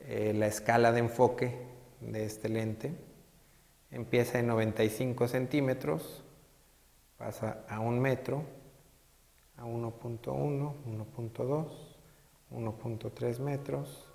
eh, 0.00 0.32
la 0.34 0.46
escala 0.46 0.92
de 0.92 1.00
enfoque 1.00 1.66
de 2.00 2.24
este 2.24 2.48
lente. 2.48 2.92
Empieza 3.90 4.38
en 4.38 4.46
95 4.46 5.28
centímetros, 5.28 6.22
pasa 7.18 7.64
a 7.68 7.80
un 7.80 8.00
metro, 8.00 8.44
a 9.56 9.64
1.1, 9.64 10.22
1.2, 10.22 11.66
1.3 12.50 13.38
metros, 13.40 14.08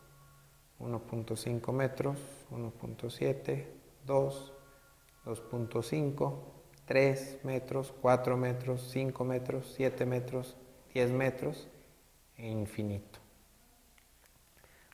1.5 0.79 1.71
metros, 1.73 2.17
1.7, 2.51 3.65
2, 4.05 4.53
2.5, 5.25 6.33
3 6.85 7.39
metros, 7.43 7.93
4 8.01 8.37
metros, 8.37 8.89
5 8.91 9.23
metros, 9.23 9.73
7 9.75 10.05
metros, 10.05 10.57
10 10.93 11.11
metros 11.11 11.67
e 12.37 12.47
infinito. 12.47 13.19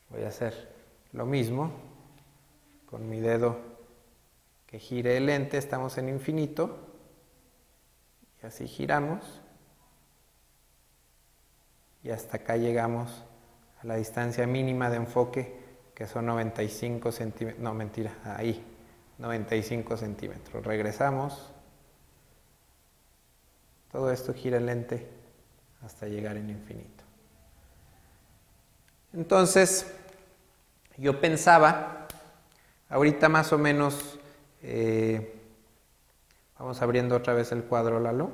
Voy 0.10 0.24
a 0.24 0.30
hacer 0.30 0.81
lo 1.14 1.26
mismo 1.26 1.72
con 2.86 3.10
mi 3.10 3.20
dedo 3.20 3.58
que 4.68 4.80
gire 4.80 5.18
el 5.18 5.26
lente, 5.26 5.58
estamos 5.58 5.98
en 5.98 6.10
infinito 6.10 6.78
y 8.42 8.46
así 8.46 8.68
giramos 8.68 9.42
y 12.04 12.10
hasta 12.10 12.38
acá 12.38 12.58
llegamos 12.58 13.24
a 13.82 13.88
la 13.88 13.96
distancia 13.96 14.48
mínima 14.48 14.90
de 14.90 14.98
enfoque 14.98 15.62
que 15.94 16.08
son 16.08 16.26
95 16.26 17.12
centímetros, 17.12 17.62
no 17.62 17.74
mentira, 17.74 18.18
ahí, 18.24 18.66
95 19.20 19.98
centímetros. 19.98 20.66
Regresamos, 20.66 21.52
todo 23.92 24.12
esto 24.12 24.34
gira 24.34 24.58
el 24.58 24.66
lente 24.66 25.08
hasta 25.84 26.08
llegar 26.08 26.38
en 26.38 26.50
infinito. 26.50 27.04
Entonces, 29.14 29.94
yo 30.98 31.20
pensaba, 31.20 32.08
ahorita 32.90 33.30
más 33.30 33.52
o 33.54 33.58
menos, 33.58 34.20
eh, 34.62 35.36
vamos 36.60 36.82
abriendo 36.82 37.16
otra 37.16 37.34
vez 37.34 37.52
el 37.52 37.64
cuadro 37.64 38.00
Lalo. 38.00 38.32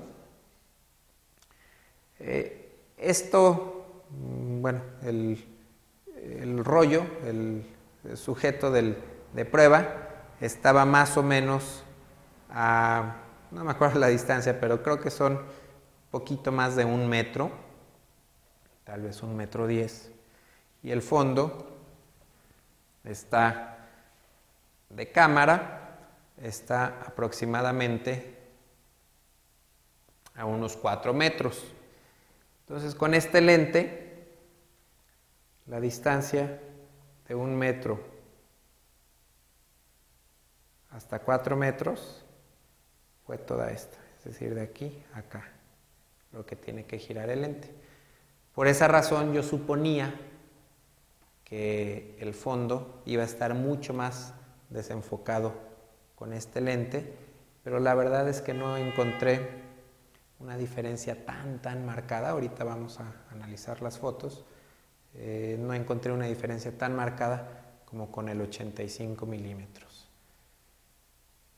Eh, 2.20 2.76
esto, 2.98 4.04
mm, 4.10 4.62
bueno, 4.62 4.82
el, 5.04 5.46
el 6.22 6.64
rollo, 6.64 7.06
el, 7.26 7.66
sujeto 8.16 8.72
del, 8.72 8.98
de 9.34 9.44
prueba, 9.44 10.08
estaba 10.40 10.86
más 10.86 11.18
o 11.18 11.24
menos 11.24 11.84
a, 12.50 13.18
no 13.52 13.66
me 13.66 13.72
acuerdo 13.72 14.00
la 14.00 14.08
distancia, 14.08 14.60
pero 14.60 14.82
creo 14.82 15.00
que 15.00 15.10
son 15.10 15.42
poquito 16.10 16.52
más 16.52 16.76
de 16.76 16.86
un 16.86 17.08
metro, 17.10 17.52
tal 18.86 19.02
vez 19.02 19.22
un 19.24 19.36
metro 19.36 19.68
diez, 19.68 20.12
y 20.84 20.92
el 20.92 21.02
fondo 21.02 21.77
está 23.10 23.78
de 24.90 25.12
cámara, 25.12 25.98
está 26.38 27.02
aproximadamente 27.06 28.38
a 30.36 30.46
unos 30.46 30.78
cuatro 30.78 31.14
metros. 31.14 31.64
Entonces 32.62 32.96
con 32.96 33.14
este 33.14 33.42
lente 33.42 34.38
la 35.66 35.80
distancia 35.80 36.60
de 37.28 37.36
un 37.36 37.56
metro 37.56 38.00
hasta 40.92 41.20
cuatro 41.20 41.56
metros 41.56 42.24
fue 43.26 43.38
toda 43.38 43.72
esta, 43.72 43.98
es 44.20 44.24
decir, 44.24 44.56
de 44.56 44.62
aquí 44.62 45.04
a 45.14 45.20
acá, 45.20 45.50
lo 46.32 46.46
que 46.46 46.56
tiene 46.56 46.86
que 46.86 46.98
girar 46.98 47.30
el 47.30 47.42
lente. 47.42 47.70
Por 48.56 48.68
esa 48.68 48.88
razón 48.88 49.34
yo 49.34 49.44
suponía 49.44 50.14
que 51.48 52.18
el 52.20 52.34
fondo 52.34 53.02
iba 53.06 53.24
a 53.24 53.26
estar 53.26 53.54
mucho 53.54 53.94
más 53.94 54.34
desenfocado 54.70 55.54
con 56.16 56.34
este 56.34 56.60
lente, 56.60 57.16
pero 57.64 57.80
la 57.80 57.96
verdad 57.96 58.28
es 58.28 58.42
que 58.42 58.54
no 58.54 58.76
encontré 58.76 59.66
una 60.40 60.58
diferencia 60.58 61.26
tan, 61.26 61.62
tan 61.62 61.86
marcada. 61.86 62.32
Ahorita 62.32 62.66
vamos 62.66 63.00
a 63.00 63.14
analizar 63.32 63.82
las 63.82 63.98
fotos. 63.98 64.44
Eh, 65.14 65.58
no 65.58 65.74
encontré 65.74 66.12
una 66.12 66.26
diferencia 66.26 66.78
tan 66.78 66.94
marcada 66.94 67.80
como 67.86 68.12
con 68.12 68.28
el 68.28 68.42
85 68.42 69.26
milímetros. 69.26 70.10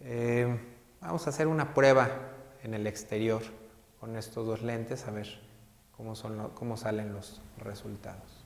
Eh, 0.02 0.56
vamos 1.02 1.25
a 1.25 1.32
hacer 1.32 1.47
una 1.47 1.73
prueba 1.73 2.10
en 2.62 2.75
el 2.75 2.86
exterior 2.86 3.41
con 3.99 4.15
estos 4.15 4.45
dos 4.45 4.62
lentes 4.62 5.08
a 5.08 5.12
ver 5.12 5.28
cómo, 5.97 6.15
son 6.15 6.52
cómo 6.54 6.78
salen 6.78 7.12
los 7.12 7.41
resultados. 7.58 8.38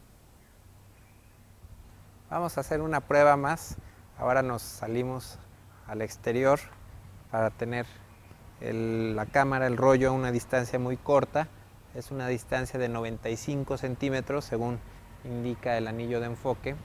Vamos 2.29 2.57
a 2.57 2.61
hacer 2.61 2.81
una 2.81 3.01
prueba 3.01 3.37
más. 3.37 3.77
Ahora 4.17 4.41
nos 4.41 4.61
salimos 4.61 5.37
al 5.87 6.01
exterior 6.01 6.59
para 7.31 7.49
tener 7.49 7.85
la 8.61 9.25
cámara, 9.25 9.67
el 9.67 9.77
rollo 9.77 10.09
a 10.09 10.11
una 10.11 10.31
distancia 10.31 10.79
muy 10.79 10.97
corta. 10.97 11.47
Es 11.95 12.11
una 12.11 12.27
distancia 12.27 12.79
de 12.79 12.89
95 12.89 13.77
centímetros 13.77 14.45
según 14.45 14.79
indica 15.25 15.77
el 15.77 15.87
anillo 15.87 16.19
de 16.19 16.27
enfoque. 16.27 16.75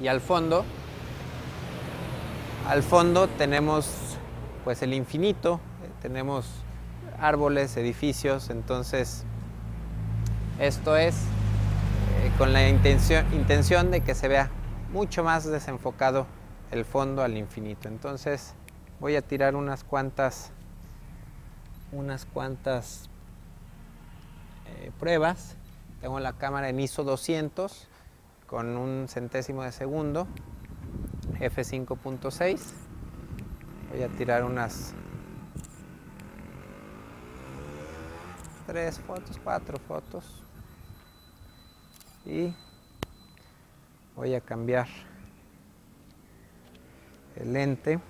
Y 0.00 0.08
al 0.08 0.20
fondo, 0.20 0.64
al 2.68 2.82
fondo 2.82 3.28
tenemos 3.28 4.16
pues 4.64 4.82
el 4.82 4.94
infinito, 4.94 5.60
tenemos 6.02 6.46
árboles, 7.20 7.76
edificios, 7.76 8.50
entonces 8.50 9.24
esto 10.58 10.96
es 10.96 11.16
con 12.40 12.54
la 12.54 12.66
intención, 12.66 13.30
intención 13.34 13.90
de 13.90 14.00
que 14.00 14.14
se 14.14 14.26
vea 14.26 14.48
mucho 14.94 15.22
más 15.22 15.44
desenfocado 15.44 16.26
el 16.70 16.86
fondo 16.86 17.22
al 17.22 17.36
infinito. 17.36 17.86
Entonces 17.86 18.54
voy 18.98 19.14
a 19.16 19.20
tirar 19.20 19.54
unas 19.54 19.84
cuantas, 19.84 20.50
unas 21.92 22.24
cuantas 22.24 23.10
eh, 24.68 24.90
pruebas 24.98 25.58
tengo 26.00 26.18
la 26.18 26.32
cámara 26.32 26.70
en 26.70 26.80
ISO 26.80 27.04
200 27.04 27.88
con 28.46 28.78
un 28.78 29.06
centésimo 29.06 29.62
de 29.62 29.72
segundo, 29.72 30.26
F5.6. 31.40 32.58
Voy 33.92 34.02
a 34.02 34.08
tirar 34.08 34.44
unas 34.44 34.94
tres 38.66 38.98
fotos, 38.98 39.38
cuatro 39.44 39.78
fotos. 39.86 40.39
Y 42.26 42.54
voy 44.14 44.34
a 44.34 44.40
cambiar 44.40 44.86
el 47.36 47.52
lente. 47.52 48.00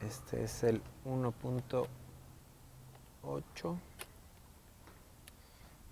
Este 0.00 0.44
es 0.44 0.62
el 0.62 0.80
1.8. 1.04 3.78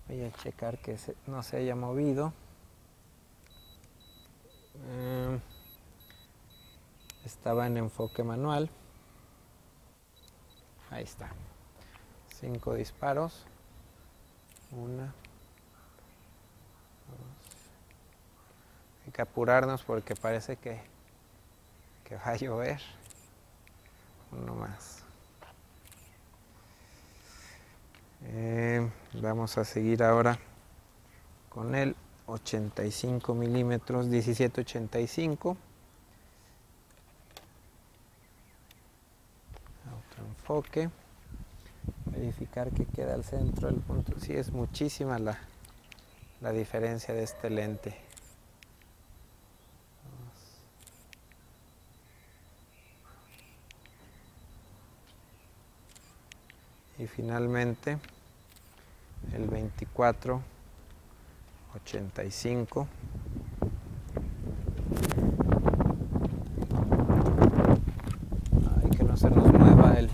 Voy 0.07 0.23
a 0.23 0.33
checar 0.33 0.79
que 0.79 0.99
no 1.27 1.43
se 1.43 1.57
haya 1.57 1.75
movido. 1.75 2.33
Eh, 4.87 5.41
estaba 7.25 7.67
en 7.67 7.79
enfoque 7.79 8.23
manual. 8.23 8.71
Ahí 10.91 11.05
está. 11.05 11.33
Cinco 12.29 12.75
disparos. 12.75 13.47
Una. 14.73 15.05
Dos. 15.05 15.15
Hay 19.07 19.13
que 19.13 19.23
apurarnos 19.23 19.83
porque 19.83 20.15
parece 20.15 20.57
que, 20.57 20.81
que 22.05 22.17
va 22.17 22.29
a 22.29 22.37
llover. 22.37 22.81
Uno 24.33 24.55
más. 24.55 25.05
Eh, 28.27 28.91
vamos 29.13 29.59
a 29.59 29.65
seguir 29.65 30.03
ahora 30.03 30.39
con 31.51 31.75
el 31.75 31.95
85 32.27 33.35
milímetros 33.35 34.07
1785 34.07 35.57
otro 39.87 40.25
enfoque 40.27 40.91
verificar 42.25 42.71
que 42.71 42.87
queda 42.87 43.13
al 43.15 43.23
centro 43.23 43.69
del 43.69 43.81
punto. 43.81 44.19
Sí 44.19 44.33
es 44.33 44.51
muchísima 44.51 45.19
la, 45.19 45.39
la 46.41 46.53
diferencia 46.53 47.13
de 47.13 47.23
este 47.23 47.51
lente. 47.51 47.95
Y 56.99 57.07
finalmente 57.09 57.99
el 59.35 59.47
24 59.49 60.41
85 61.75 62.87
Ay, 68.81 68.91
que 68.97 69.03
no 69.03 69.17
se 69.17 69.29
nos 69.29 69.53
mueva 69.53 69.99
el 69.99 70.09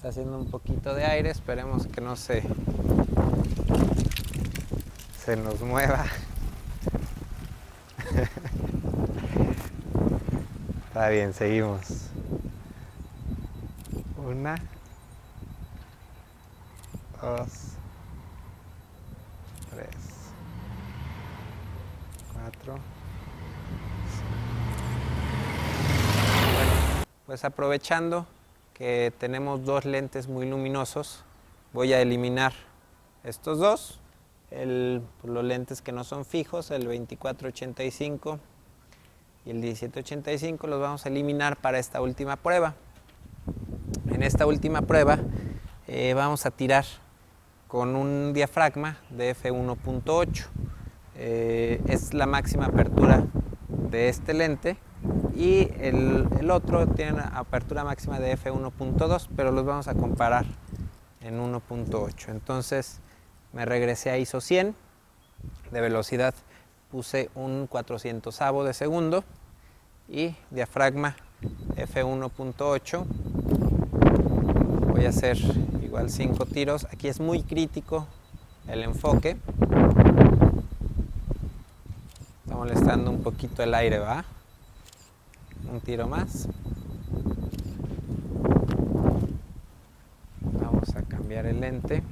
haciendo 0.11 0.37
un 0.37 0.51
poquito 0.51 0.93
de 0.93 1.05
aire 1.05 1.29
esperemos 1.29 1.87
que 1.87 2.01
no 2.01 2.17
se 2.17 2.43
se 5.23 5.37
nos 5.37 5.61
mueva 5.61 6.05
está 10.89 11.07
bien 11.07 11.33
seguimos 11.33 12.09
una 14.17 14.57
dos, 17.21 17.77
tres, 19.69 19.87
cuatro. 22.33 22.77
pues 27.25 27.45
aprovechando 27.45 28.27
tenemos 29.17 29.63
dos 29.63 29.85
lentes 29.85 30.27
muy 30.27 30.49
luminosos, 30.49 31.23
voy 31.73 31.93
a 31.93 32.01
eliminar 32.01 32.53
estos 33.23 33.59
dos, 33.59 33.99
el, 34.49 35.01
los 35.23 35.43
lentes 35.43 35.81
que 35.81 35.91
no 35.91 36.03
son 36.03 36.25
fijos, 36.25 36.71
el 36.71 36.83
2485 36.83 38.39
y 39.45 39.51
el 39.51 39.57
1785 39.57 40.67
los 40.67 40.79
vamos 40.79 41.05
a 41.05 41.09
eliminar 41.09 41.57
para 41.57 41.79
esta 41.79 42.01
última 42.01 42.35
prueba. 42.35 42.75
En 44.11 44.23
esta 44.23 44.45
última 44.45 44.81
prueba 44.81 45.19
eh, 45.87 46.13
vamos 46.13 46.45
a 46.45 46.51
tirar 46.51 46.85
con 47.67 47.95
un 47.95 48.33
diafragma 48.33 48.97
de 49.09 49.35
f1.8. 49.35 50.45
Eh, 51.15 51.81
es 51.87 52.13
la 52.13 52.25
máxima 52.25 52.65
apertura 52.65 53.25
de 53.67 54.09
este 54.09 54.33
lente 54.33 54.77
y 55.35 55.69
el, 55.79 56.49
otro 56.51 56.85
tiene 56.87 57.13
una 57.13 57.27
apertura 57.27 57.83
máxima 57.83 58.19
de 58.19 58.37
f1.2, 58.37 59.27
pero 59.35 59.51
los 59.51 59.65
vamos 59.65 59.87
a 59.87 59.95
comparar 59.95 60.45
en 61.21 61.39
1.8. 61.39 62.29
Entonces 62.29 62.99
me 63.53 63.65
regresé 63.65 64.11
a 64.11 64.17
ISO 64.17 64.41
100, 64.41 64.75
de 65.71 65.81
velocidad 65.81 66.33
puse 66.91 67.29
un 67.35 67.67
400 67.67 68.37
de 68.65 68.73
segundo 68.73 69.23
y 70.09 70.35
diafragma 70.49 71.15
f1.8. 71.75 73.05
Voy 74.91 75.05
a 75.05 75.09
hacer 75.09 75.37
igual 75.81 76.09
cinco 76.09 76.45
tiros. 76.45 76.85
Aquí 76.91 77.07
es 77.07 77.19
muy 77.19 77.43
crítico 77.43 78.07
el 78.67 78.83
enfoque. 78.83 79.37
Está 82.43 82.55
molestando 82.55 83.09
un 83.09 83.23
poquito 83.23 83.63
el 83.63 83.73
aire, 83.73 83.99
¿va? 83.99 84.25
Un 85.71 85.79
tiro 85.79 86.07
más. 86.07 86.47
Vamos 90.41 90.95
a 90.95 91.01
cambiar 91.03 91.45
el 91.45 91.61
lente. 91.61 92.03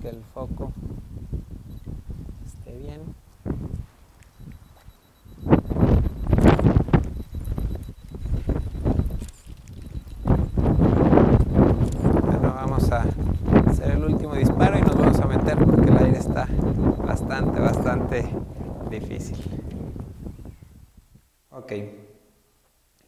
que 0.00 0.08
el 0.08 0.22
foco 0.32 0.72
esté 2.44 2.76
bien. 2.78 3.00
Bueno, 12.24 12.54
vamos 12.54 12.90
a 12.90 13.04
hacer 13.66 13.90
el 13.90 14.04
último 14.04 14.34
disparo 14.34 14.78
y 14.78 14.82
nos 14.82 14.96
vamos 14.96 15.20
a 15.20 15.26
meter 15.26 15.58
porque 15.58 15.90
el 15.90 15.98
aire 15.98 16.18
está 16.18 16.48
bastante, 17.06 17.60
bastante 17.60 18.28
difícil. 18.90 19.36
Ok, 21.66 21.72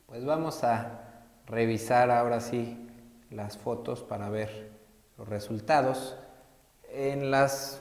pues 0.06 0.24
vamos 0.24 0.64
a 0.64 1.26
revisar 1.46 2.10
ahora 2.10 2.40
sí 2.40 2.88
las 3.30 3.56
fotos 3.56 4.02
para 4.02 4.30
ver 4.30 4.72
los 5.16 5.28
resultados. 5.28 6.16
En 6.90 7.30
las, 7.30 7.80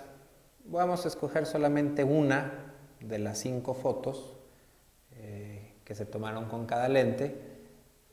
vamos 0.66 1.04
a 1.06 1.08
escoger 1.08 1.48
solamente 1.48 2.04
una 2.04 2.76
de 3.00 3.18
las 3.18 3.40
cinco 3.40 3.74
fotos 3.74 4.36
eh, 5.16 5.74
que 5.84 5.96
se 5.96 6.06
tomaron 6.06 6.46
con 6.46 6.68
cada 6.68 6.88
lente. 6.90 7.36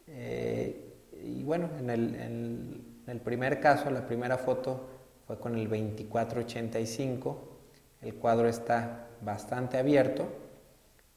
Eh, 0.07 0.91
y 1.23 1.43
bueno, 1.43 1.69
en 1.79 1.91
el, 1.91 3.21
primer 3.21 3.61
caso, 3.61 3.91
la 3.91 4.07
primera 4.07 4.39
foto 4.39 4.89
fue 5.27 5.39
con 5.39 5.55
el 5.59 5.69
2485. 5.69 7.59
El 8.01 8.15
cuadro 8.15 8.49
está 8.49 9.09
bastante 9.21 9.77
abierto 9.77 10.29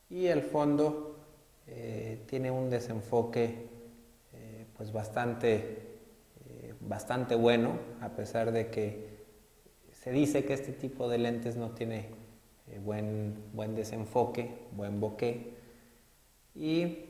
y 0.10 0.28
el 0.28 0.42
fondo 0.42 1.07
eh, 1.68 2.24
tiene 2.28 2.52
un 2.52 2.70
desenfoque 2.70 3.76
pues 4.76 4.92
bastante, 4.92 5.98
bastante 6.82 7.34
bueno, 7.34 7.80
a 8.00 8.10
pesar 8.10 8.52
de 8.52 8.70
que 8.70 9.18
se 10.08 10.12
dice 10.12 10.46
que 10.46 10.54
este 10.54 10.72
tipo 10.72 11.10
de 11.10 11.18
lentes 11.18 11.58
no 11.58 11.72
tiene 11.72 12.10
eh, 12.72 12.80
buen, 12.80 13.36
buen 13.54 13.76
desenfoque, 13.76 14.52
buen 14.72 15.00
bokeh 15.00 15.54
y 16.56 17.06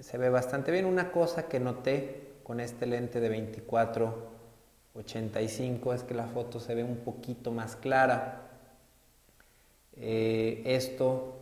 se 0.00 0.18
ve 0.18 0.28
bastante 0.30 0.72
bien. 0.72 0.86
Una 0.86 1.12
cosa 1.12 1.48
que 1.48 1.60
noté 1.60 2.32
con 2.42 2.60
este 2.60 2.86
lente 2.86 3.20
de 3.20 3.54
24-85 4.94 5.94
es 5.94 6.02
que 6.02 6.14
la 6.14 6.26
foto 6.26 6.60
se 6.60 6.74
ve 6.74 6.82
un 6.84 6.96
poquito 6.98 7.52
más 7.52 7.76
clara. 7.76 8.50
Eh, 9.96 10.62
esto 10.64 11.38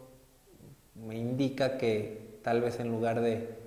me 0.95 1.17
indica 1.17 1.79
que 1.79 2.30
tal 2.43 2.61
vez 2.61 2.81
en 2.81 2.91
lugar 2.91 3.21
de, 3.21 3.59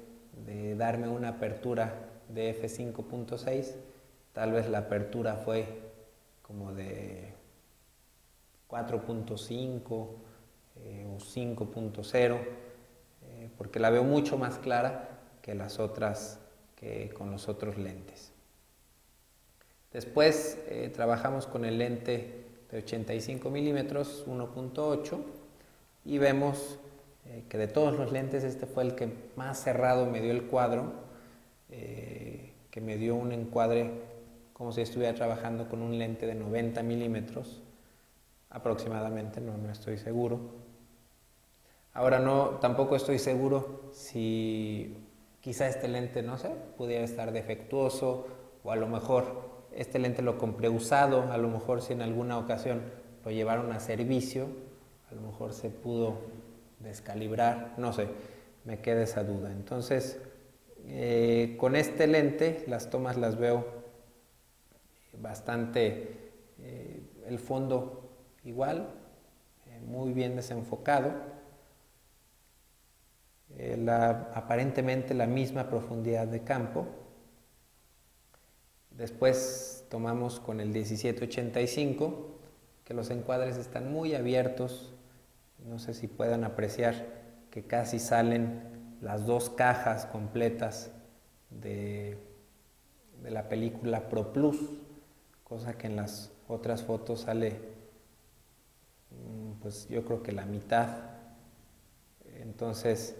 darme 0.77 1.07
una 1.07 1.29
apertura 1.29 1.93
de 2.29 2.59
f5.6, 2.61 3.75
tal 4.33 4.51
vez 4.51 4.69
la 4.69 4.79
apertura 4.79 5.35
fue 5.35 5.65
como 6.41 6.73
de 6.73 7.33
4.5 8.67 10.07
eh, 10.75 11.05
o 11.07 11.17
5.0, 11.19 12.37
eh, 13.21 13.49
porque 13.57 13.79
la 13.79 13.89
veo 13.89 14.03
mucho 14.03 14.37
más 14.37 14.57
clara 14.57 15.09
que 15.41 15.53
las 15.53 15.79
otras, 15.79 16.39
que 16.75 17.09
con 17.09 17.31
los 17.31 17.47
otros 17.47 17.77
lentes. 17.77 18.33
Después 19.91 20.57
eh, 20.67 20.91
trabajamos 20.93 21.45
con 21.45 21.65
el 21.65 21.77
lente 21.77 22.45
de 22.71 22.79
85 22.79 23.51
milímetros 23.51 24.25
1.8 24.27 25.19
y 26.05 26.17
vemos 26.17 26.79
que 27.49 27.57
de 27.57 27.67
todos 27.67 27.97
los 27.97 28.11
lentes 28.11 28.43
este 28.43 28.65
fue 28.65 28.83
el 28.83 28.95
que 28.95 29.11
más 29.35 29.61
cerrado 29.61 30.05
me 30.05 30.21
dio 30.21 30.31
el 30.31 30.43
cuadro, 30.43 30.93
que 31.69 32.81
me 32.81 32.97
dio 32.97 33.15
un 33.15 33.31
encuadre 33.31 33.91
como 34.53 34.71
si 34.71 34.81
estuviera 34.81 35.13
trabajando 35.13 35.67
con 35.67 35.81
un 35.81 35.97
lente 35.97 36.25
de 36.25 36.35
90 36.35 36.83
milímetros 36.83 37.61
aproximadamente, 38.49 39.41
no, 39.41 39.57
no 39.57 39.71
estoy 39.71 39.97
seguro. 39.97 40.39
Ahora 41.93 42.19
no, 42.19 42.59
tampoco 42.61 42.95
estoy 42.95 43.19
seguro 43.19 43.89
si 43.93 44.97
quizá 45.41 45.67
este 45.67 45.87
lente, 45.87 46.23
no 46.23 46.37
sé, 46.37 46.49
pudiera 46.77 47.03
estar 47.03 47.31
defectuoso 47.31 48.27
o 48.63 48.71
a 48.71 48.75
lo 48.75 48.87
mejor 48.87 49.67
este 49.75 49.99
lente 49.99 50.21
lo 50.21 50.37
compré 50.37 50.69
usado, 50.69 51.31
a 51.31 51.37
lo 51.37 51.49
mejor 51.49 51.81
si 51.81 51.93
en 51.93 52.01
alguna 52.01 52.37
ocasión 52.37 52.81
lo 53.25 53.31
llevaron 53.31 53.71
a 53.71 53.79
servicio, 53.79 54.47
a 55.11 55.15
lo 55.15 55.21
mejor 55.21 55.53
se 55.53 55.69
pudo 55.69 56.17
descalibrar, 56.83 57.73
no 57.77 57.93
sé, 57.93 58.07
me 58.65 58.79
queda 58.79 59.03
esa 59.03 59.23
duda. 59.23 59.51
Entonces, 59.51 60.19
eh, 60.85 61.55
con 61.59 61.75
este 61.75 62.07
lente 62.07 62.63
las 62.67 62.89
tomas 62.89 63.17
las 63.17 63.37
veo 63.37 63.65
bastante, 65.19 66.31
eh, 66.59 67.01
el 67.25 67.39
fondo 67.39 68.11
igual, 68.43 68.89
eh, 69.67 69.79
muy 69.85 70.11
bien 70.13 70.35
desenfocado 70.35 71.33
aparentemente 74.33 75.13
la 75.13 75.27
misma 75.27 75.69
profundidad 75.69 76.27
de 76.27 76.43
campo. 76.43 76.87
Después 78.91 79.85
tomamos 79.89 80.39
con 80.39 80.59
el 80.59 80.69
1785, 80.69 82.39
que 82.83 82.93
los 82.93 83.09
encuadres 83.09 83.57
están 83.57 83.91
muy 83.91 84.15
abiertos, 84.15 84.93
no 85.65 85.79
sé 85.79 85.93
si 85.93 86.07
puedan 86.07 86.43
apreciar 86.43 87.05
que 87.49 87.63
casi 87.63 87.99
salen 87.99 88.97
las 89.01 89.25
dos 89.25 89.49
cajas 89.49 90.05
completas 90.05 90.91
de, 91.49 92.17
de 93.21 93.31
la 93.31 93.47
película 93.49 94.09
Pro 94.09 94.33
Plus, 94.33 94.57
cosa 95.43 95.77
que 95.77 95.87
en 95.87 95.95
las 95.95 96.31
otras 96.47 96.83
fotos 96.83 97.21
sale, 97.21 97.59
mm, 99.11 99.61
pues 99.61 99.87
yo 99.87 100.03
creo 100.05 100.23
que 100.23 100.31
la 100.31 100.45
mitad. 100.45 100.87
Entonces, 102.25 103.15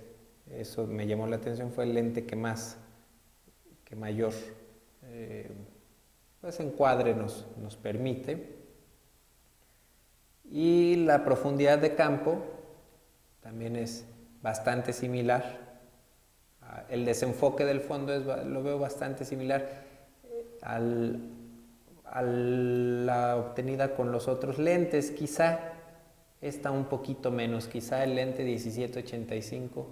eso 0.50 0.88
me 0.88 1.08
llamó 1.08 1.28
la 1.28 1.38
atención, 1.38 1.72
fue 1.72 1.86
el 1.86 1.94
lente 1.94 2.26
que 2.26 2.36
más, 2.36 2.78
que 3.86 3.96
mayor 3.96 4.34
eh, 5.04 5.52
pues 6.42 6.60
encuadre 6.60 7.16
nos, 7.16 7.46
nos 7.62 7.78
permite. 7.78 8.53
Y 10.44 10.98
la 10.98 11.24
profundidad 11.24 11.80
de 11.80 11.96
campo 11.96 12.44
también 13.42 13.76
es 13.76 14.06
bastante 14.42 14.94
similar. 14.94 15.44
Ah, 16.62 16.84
el 16.90 17.06
desenfoque 17.06 17.66
del 17.66 17.82
fondo 17.82 18.14
es, 18.14 18.24
lo 18.46 18.64
veo 18.64 18.80
bastante 18.80 19.26
similar 19.26 19.68
al, 20.62 21.20
a 22.06 22.22
la 22.22 23.38
obtenida 23.38 23.96
con 23.96 24.12
los 24.12 24.28
otros 24.28 24.60
lentes. 24.60 25.12
Quizá 25.12 25.60
está 26.42 26.72
un 26.72 26.86
poquito 26.86 27.32
menos, 27.32 27.68
quizá 27.68 28.04
el 28.04 28.16
lente 28.16 28.44
1785 28.44 29.88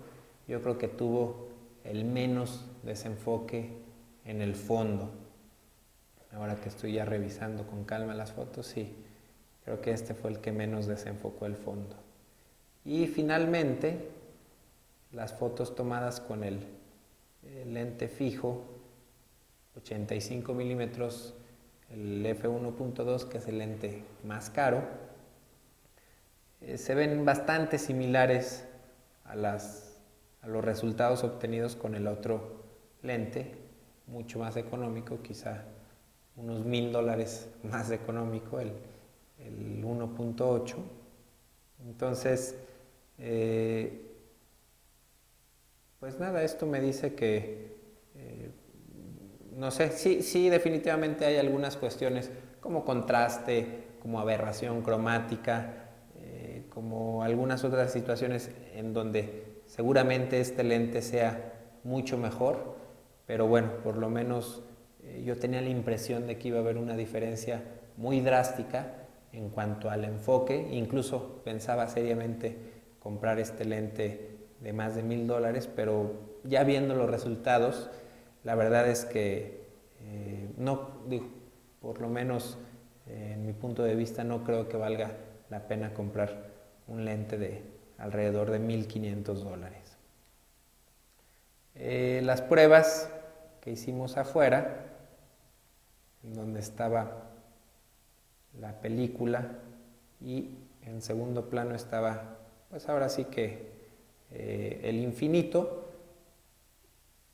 yo 0.48 0.62
creo 0.62 0.78
que 0.78 0.88
tuvo 0.88 1.48
el 1.84 2.04
menos 2.04 2.66
desenfoque 2.84 3.70
en 4.26 4.42
el 4.42 4.56
fondo. 4.56 5.10
Ahora 6.34 6.56
que 6.56 6.70
estoy 6.70 6.94
ya 6.94 7.06
revisando 7.06 7.66
con 7.68 7.84
calma 7.84 8.14
las 8.14 8.32
fotos, 8.32 8.68
sí, 8.68 8.96
creo 9.63 9.82
que 9.82 9.91
este 9.91 10.13
fue 10.13 10.32
el 10.32 10.39
que 10.39 10.52
menos 10.52 10.88
desenfocó 10.88 11.45
el 11.45 11.56
fondo. 11.56 11.95
Y 12.84 13.08
finalmente, 13.08 14.10
las 15.12 15.34
fotos 15.34 15.76
tomadas 15.76 16.19
con 16.19 16.43
el, 16.43 16.65
lente 17.65 18.08
fijo, 18.08 18.63
85 19.78 20.54
milímetros, 20.54 21.34
el 21.89 22.26
f1.2, 22.26 23.28
que 23.28 23.38
es 23.39 23.47
el 23.47 23.58
lente 23.58 24.04
más 24.24 24.50
caro, 24.50 24.84
eh, 26.62 26.78
se 26.78 26.95
ven 26.95 27.26
bastante 27.26 27.78
similares 27.78 28.67
a 29.26 29.36
las 29.36 29.91
a 30.41 30.47
los 30.47 30.63
resultados 30.63 31.24
obtenidos 31.24 31.76
con 31.76 31.95
el 31.95 32.08
otro 32.08 32.63
lente, 33.04 33.56
mucho 34.08 34.39
más 34.39 34.58
económico, 34.58 35.21
quizá 35.21 35.63
unos 36.36 36.65
mil 36.65 36.91
dólares 36.91 37.50
más 37.63 37.91
económico, 37.91 38.60
el, 38.60 38.74
1.8. 39.49 40.75
Entonces, 41.86 42.56
eh, 43.17 44.01
pues 45.99 46.19
nada, 46.19 46.43
esto 46.43 46.65
me 46.65 46.80
dice 46.80 47.13
que, 47.15 47.77
eh, 48.15 48.51
no 49.56 49.71
sé, 49.71 49.91
sí, 49.91 50.21
sí, 50.21 50.49
definitivamente 50.49 51.25
hay 51.25 51.38
algunas 51.38 51.77
cuestiones 51.77 52.32
como 52.60 52.86
contraste, 52.86 53.84
como 54.01 54.19
aberración 54.19 54.82
cromática, 54.82 55.89
eh, 56.19 56.65
como 56.69 57.23
algunas 57.23 57.63
otras 57.63 57.91
situaciones 57.91 58.51
en 58.73 58.93
donde 58.93 59.51
Seguramente 59.71 60.41
este 60.41 60.65
lente 60.65 61.01
sea 61.01 61.54
mucho 61.86 62.17
mejor, 62.17 62.75
pero 63.25 63.47
bueno, 63.47 63.69
por 63.86 63.95
lo 63.95 64.10
menos 64.10 64.63
yo 65.23 65.38
tenía 65.38 65.62
la 65.62 65.69
impresión 65.69 66.27
de 66.27 66.38
que 66.38 66.49
iba 66.49 66.58
a 66.58 66.60
haber 66.60 66.77
una 66.77 66.97
diferencia 66.97 67.63
muy 67.95 68.19
drástica 68.19 69.01
en 69.34 69.50
cuanto 69.50 69.89
al 69.89 70.04
enfoque, 70.04 70.70
incluso 70.72 71.41
pensaba 71.44 71.88
seriamente 71.88 72.58
comprar 73.00 73.39
este 73.39 73.65
lente 73.65 74.38
de 74.60 74.74
más 74.74 74.96
de 74.96 75.04
mil 75.04 75.28
dólares, 75.28 75.70
pero 75.74 76.12
ya 76.44 76.63
viendo 76.63 76.96
los 76.96 77.10
resultados, 77.10 77.89
la 78.44 78.56
verdad 78.56 78.88
es 78.88 79.06
que 79.06 79.62
eh, 80.02 80.50
no, 80.58 80.89
digo, 81.08 81.28
por 81.82 82.02
lo 82.02 82.10
menos 82.10 82.58
eh, 83.08 83.32
en 83.34 83.46
mi 83.46 83.54
punto 83.54 83.84
de 83.84 83.96
vista, 83.96 84.24
no 84.24 84.44
creo 84.44 84.67
que 84.67 84.78
valga 84.78 85.12
la 85.50 85.67
pena 85.67 85.94
comprar 85.94 86.52
un 86.88 87.06
lente 87.06 87.38
de 87.38 87.63
alrededor 87.98 88.52
de 88.52 88.60
1.500 88.60 89.24
dólares. 89.36 89.98
Eh, 91.76 92.22
las 92.24 92.41
pruebas 92.41 93.10
que 93.62 93.72
hicimos 93.72 94.17
afuera, 94.17 94.88
donde 96.24 96.60
estaba 96.60 97.31
la 98.60 98.80
película 98.82 99.60
y 100.20 100.50
en 100.84 101.02
segundo 101.02 101.50
plano 101.50 101.76
estaba, 101.76 102.38
pues 102.70 102.90
ahora 102.90 103.10
sí 103.10 103.26
que 103.26 103.72
eh, 104.32 104.82
el 104.84 104.98
infinito, 104.98 105.90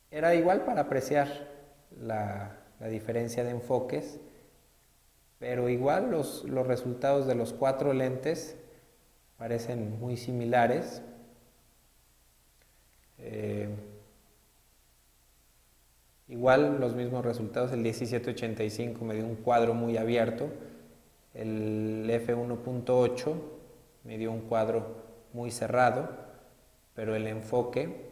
era 0.09 0.33
igual 0.35 0.63
para 0.65 0.81
apreciar 0.81 1.27
la, 1.99 2.53
diferencia 2.89 3.43
de 3.43 3.51
enfoques, 3.51 4.19
pero 5.39 5.67
igual 5.67 6.11
los, 6.11 6.43
los 6.43 6.67
resultados 6.67 7.25
de 7.27 7.35
los 7.35 7.53
cuatro 7.53 7.91
lentes 7.91 8.55
parecen 9.37 9.99
muy 9.99 10.15
similares. 10.15 11.01
Eh, 13.19 13.67
igual 16.27 16.79
los 16.79 16.95
mismos 16.95 17.25
resultados, 17.25 17.71
el 17.71 17.79
1785 17.79 19.03
me 19.05 19.15
dio 19.15 19.25
un 19.25 19.35
cuadro 19.35 19.73
muy 19.73 19.97
abierto, 19.97 20.49
el 21.37 22.09
F1.8 22.09 23.35
me 24.03 24.17
dio 24.17 24.31
un 24.31 24.41
cuadro 24.41 25.05
muy 25.33 25.51
cerrado, 25.51 26.09
pero 26.95 27.15
el 27.15 27.27
enfoque 27.27 28.09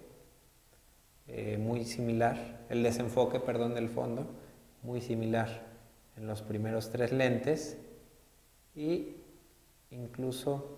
eh, 1.27 1.57
muy 1.57 1.85
similar, 1.85 2.65
el 2.69 2.83
desenfoque, 2.83 3.39
perdón, 3.39 3.73
del 3.73 3.89
fondo, 3.89 4.27
muy 4.83 5.01
similar 5.01 5.63
en 6.17 6.27
los 6.27 6.43
primeros 6.43 6.91
tres 6.91 7.11
lentes 7.11 7.77
y 8.75 9.15
incluso 9.89 10.77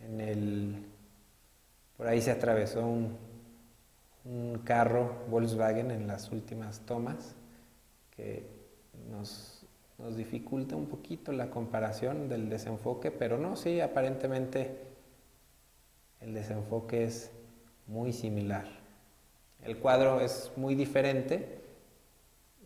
en 0.00 0.20
el, 0.20 0.86
por 1.96 2.08
ahí 2.08 2.20
se 2.20 2.30
atravesó 2.30 2.86
un, 2.86 3.16
un 4.24 4.58
carro 4.64 5.24
Volkswagen 5.30 5.90
en 5.90 6.06
las 6.06 6.30
últimas 6.30 6.80
tomas 6.80 7.34
que 8.10 8.46
nos, 9.10 9.59
nos 10.02 10.16
dificulta 10.16 10.76
un 10.76 10.86
poquito 10.86 11.32
la 11.32 11.50
comparación 11.50 12.28
del 12.28 12.48
desenfoque, 12.48 13.10
pero 13.10 13.38
no, 13.38 13.56
sí, 13.56 13.80
aparentemente 13.80 14.78
el 16.20 16.34
desenfoque 16.34 17.04
es 17.04 17.30
muy 17.86 18.12
similar. 18.12 18.66
El 19.62 19.78
cuadro 19.78 20.20
es 20.20 20.52
muy 20.56 20.74
diferente, 20.74 21.60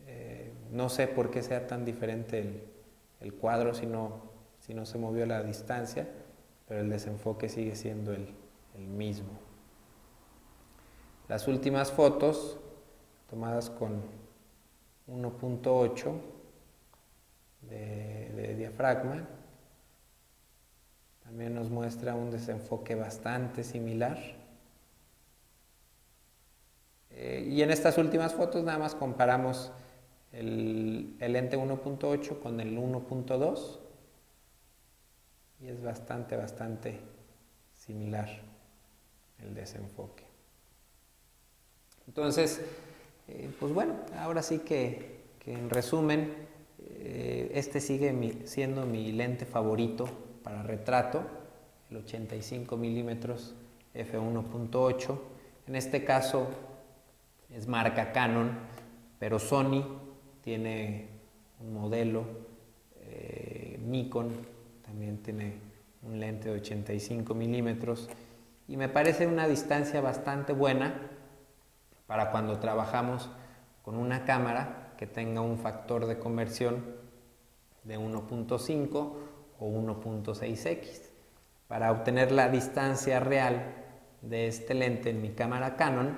eh, 0.07 0.53
no 0.70 0.88
sé 0.88 1.09
por 1.09 1.31
qué 1.31 1.42
sea 1.42 1.66
tan 1.66 1.85
diferente 1.85 2.62
el, 3.20 3.35
cuadro 3.35 3.75
si 3.75 3.87
no, 3.87 4.23
si 4.61 4.75
no 4.75 4.87
se 4.87 4.99
movió 4.99 5.27
la 5.27 5.42
distancia 5.42 6.07
pero 6.66 6.81
el 6.81 6.90
desenfoque 6.90 7.49
sigue 7.49 7.75
siendo 7.77 8.12
el, 8.12 8.29
mismo. 8.77 9.29
Las 11.29 11.47
últimas 11.47 11.92
fotos, 11.92 12.59
tomadas 13.31 13.70
con 13.70 14.03
1.8 15.07 16.12
de, 17.68 18.55
diafragma, 18.57 19.27
también 21.22 21.55
nos 21.55 21.70
muestra 21.70 22.14
un 22.14 22.31
desenfoque 22.31 22.94
bastante 22.94 23.64
similar. 23.64 24.18
Eh, 27.11 27.48
y 27.48 27.62
en 27.62 27.70
estas 27.70 27.98
últimas 27.98 28.35
fotos 28.35 28.64
nada 28.64 28.79
más 28.79 28.94
comparamos 28.94 29.72
el, 30.33 31.16
el 31.20 31.33
lente 31.33 31.57
1.8 31.57 32.40
con 32.40 32.61
el 32.61 32.77
1.2 32.77 33.79
y 35.61 35.68
es 35.68 35.83
bastante, 35.83 36.37
bastante 36.37 37.00
similar 37.74 38.29
el 39.42 39.55
desenfoque. 39.55 40.24
Entonces, 42.07 42.61
eh, 43.29 43.50
pues 43.59 43.72
bueno, 43.72 43.94
ahora 44.18 44.42
sí 44.42 44.59
que, 44.59 45.22
en 45.46 45.70
resumen, 45.70 46.35
eh, 47.06 47.50
este 47.54 47.80
sigue 47.80 48.42
siendo 48.46 48.86
mi 48.86 49.12
lente 49.12 49.44
favorito 49.44 50.08
para 50.42 50.62
retrato, 50.62 51.22
el 51.90 51.98
85 51.98 52.76
milímetros 52.78 53.54
f1.8. 53.94 55.18
En 55.66 55.76
este 55.76 56.02
caso 56.02 56.48
es 57.50 57.68
marca 57.68 58.12
Canon, 58.12 58.52
pero 59.18 59.38
Sony 59.38 59.84
tiene 60.42 61.08
un 61.60 61.74
modelo, 61.74 62.24
eh, 63.02 63.78
Nikon 63.84 64.30
también 64.82 65.18
tiene 65.18 65.58
un 66.02 66.18
lente 66.18 66.48
de 66.48 66.56
85 66.56 67.34
milímetros 67.34 68.08
y 68.66 68.78
me 68.78 68.88
parece 68.88 69.26
una 69.26 69.46
distancia 69.46 70.00
bastante 70.00 70.54
buena 70.54 71.10
para 72.06 72.30
cuando 72.30 72.58
trabajamos 72.58 73.30
con 73.82 73.96
una 73.96 74.24
cámara 74.24 74.84
que 74.96 75.07
tenga 75.07 75.40
un 75.40 75.59
factor 75.59 76.07
de 76.07 76.18
conversión 76.18 76.85
de 77.85 77.98
1.5 77.98 79.12
o 79.59 79.66
1.6x. 79.66 81.11
Para 81.68 81.92
obtener 81.92 82.33
la 82.33 82.48
distancia 82.48 83.20
real 83.20 83.74
de 84.22 84.48
este 84.48 84.74
lente 84.74 85.11
en 85.11 85.22
mi 85.22 85.30
cámara 85.30 85.76
Canon, 85.76 86.16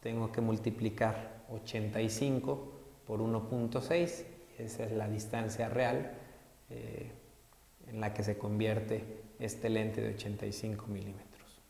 tengo 0.00 0.30
que 0.32 0.40
multiplicar 0.40 1.42
85 1.50 2.72
por 3.06 3.20
1.6, 3.20 4.24
esa 4.58 4.84
es 4.84 4.92
la 4.92 5.08
distancia 5.08 5.68
real 5.68 6.12
eh, 6.70 7.10
en 7.86 8.00
la 8.00 8.12
que 8.12 8.22
se 8.22 8.36
convierte 8.36 9.22
este 9.38 9.68
lente 9.70 10.00
de 10.00 10.14
85 10.14 10.86
milímetros. 10.88 11.62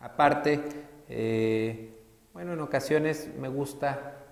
Aparte, 0.00 0.60
eh, 1.08 1.94
bueno, 2.32 2.54
en 2.54 2.60
ocasiones 2.60 3.30
me 3.38 3.48
gusta 3.48 4.23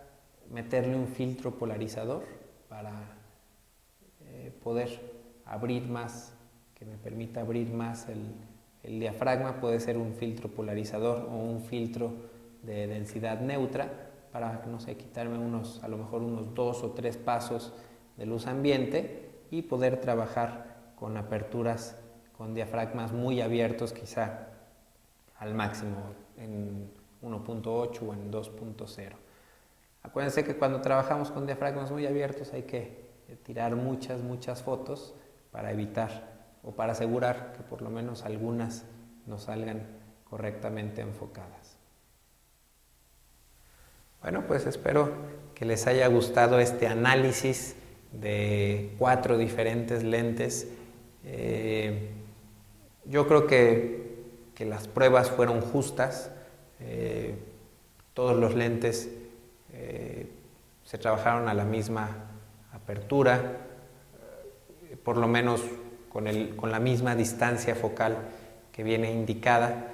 meterle 0.53 0.95
un 0.95 1.09
filtro 1.09 1.53
polarizador 1.53 2.25
para 2.69 2.93
eh, 4.21 4.53
poder 4.63 5.01
abrir 5.45 5.89
más, 5.89 6.35
que 6.75 6.85
me 6.85 6.97
permita 6.97 7.41
abrir 7.41 7.73
más 7.73 8.09
el, 8.09 8.23
el 8.83 9.01
diafragma. 9.01 9.61
Puede 9.61 9.81
ser 9.81 9.99
un 9.99 10.15
filtro 10.15 10.49
polarizador 10.49 11.29
o 11.31 11.37
un 11.37 11.61
filtro 11.61 12.13
de 12.63 12.87
densidad 12.87 13.41
neutra 13.41 14.11
para, 14.31 14.65
no 14.67 14.81
sé, 14.81 14.97
quitarme 14.97 15.39
unos, 15.39 15.83
a 15.83 15.89
lo 15.89 15.99
mejor 15.99 16.23
unos 16.23 16.55
dos 16.55 16.83
o 16.83 16.93
tres 16.93 17.17
pasos 17.17 17.73
de 18.17 18.27
luz 18.27 18.47
ambiente 18.47 19.31
y 19.51 19.63
poder 19.63 20.01
trabajar 20.01 20.93
con 20.97 21.17
aperturas 21.17 21.97
con 22.37 22.55
diafragmas 22.55 23.13
muy 23.13 23.41
abiertos, 23.41 23.93
quizá 23.93 24.49
al 25.39 25.55
máximo 25.55 25.97
en 26.37 26.91
1.8 27.23 28.03
o 28.03 28.15
en 28.15 28.33
2.0. 28.33 29.13
Acuérdense 30.03 30.45
que 30.45 30.57
cuando 30.57 30.81
trabajamos 30.81 31.31
con 31.31 31.47
diafragmas 31.47 31.91
muy 31.91 32.07
abiertos 32.07 32.53
hay 32.53 32.63
que 32.63 33.03
tirar 33.45 33.77
muchas, 33.77 34.21
muchas 34.21 34.63
fotos 34.63 35.15
para 35.51 35.73
evitar 35.73 36.33
o 36.63 36.73
para 36.73 36.93
asegurar 36.93 37.53
que 37.57 37.63
por 37.63 37.83
lo 37.83 37.91
menos 37.91 38.25
algunas 38.25 38.85
nos 39.27 39.45
salgan 39.45 39.87
correctamente 40.25 41.03
enfocadas. 41.03 41.77
Bueno, 44.23 44.45
pues 44.47 44.67
espero 44.67 45.11
que 45.55 45.65
les 45.65 45.87
haya 45.87 46.07
gustado 46.07 46.61
este 46.61 46.87
análisis 46.87 47.77
de 48.13 48.95
cuatro 48.99 49.37
diferentes 49.37 50.05
lentes. 50.05 50.69
Eh, 51.25 52.11
yo 53.05 53.27
creo 53.27 53.47
que, 53.47 54.03
las 54.63 54.87
pruebas 54.87 55.29
fueron 55.29 55.61
justas. 55.61 56.31
Eh, 56.79 57.35
todos 58.15 58.37
los 58.37 58.55
lentes 58.55 59.11
se 60.85 60.99
trabajaron 60.99 61.49
a 61.49 61.55
la 61.55 61.65
misma 61.65 62.09
apertura, 62.73 63.41
por 65.05 65.17
lo 65.17 65.29
menos 65.29 65.63
con, 66.09 66.27
con 66.57 66.71
la 66.71 66.81
misma 66.81 67.15
distancia 67.15 67.75
focal 67.75 68.17
que 68.73 68.83
viene 68.83 69.13
indicada. 69.13 69.89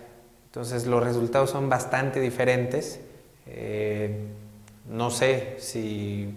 Entonces 0.46 0.86
los 0.86 1.04
resultados 1.04 1.50
son 1.50 1.68
bastante 1.68 2.20
diferentes. 2.20 3.00
Eh, 3.46 4.26
no 4.88 5.10
sé 5.10 5.56
si, 5.58 6.34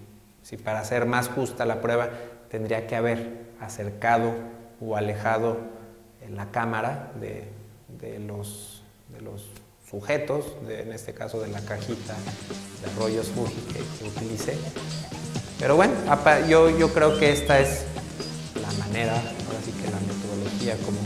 para 0.63 0.81
hacer 0.81 1.05
más 1.05 1.29
justa 1.29 1.65
la 1.65 1.81
prueba 1.81 2.09
tendría 2.49 2.87
que 2.87 2.95
haber 2.95 3.51
acercado 3.61 4.33
o 4.81 4.97
alejado 4.97 5.57
la 6.29 6.51
cámara 6.51 7.11
de, 7.19 8.19
los, 8.19 8.83
de 9.09 9.21
los, 9.21 9.49
sujetos, 9.91 10.45
en 10.69 10.93
este 10.93 11.13
caso 11.13 11.41
de 11.41 11.49
la 11.49 11.59
cajita 11.59 12.15
de 12.15 12.95
rollos 12.97 13.27
Fuji 13.27 13.61
que, 13.73 14.07
utilicé. 14.07 14.57
Pero 15.59 15.75
bueno, 15.75 15.93
yo, 16.47 16.75
yo 16.77 16.93
creo 16.93 17.19
que 17.19 17.33
esta 17.33 17.59
es 17.59 17.83
la 18.61 18.71
manera, 18.85 19.13
ahora 19.13 19.59
sí 19.63 19.71
que 19.73 19.91
la 19.91 19.99
metodología 19.99 20.77
como, 20.85 20.97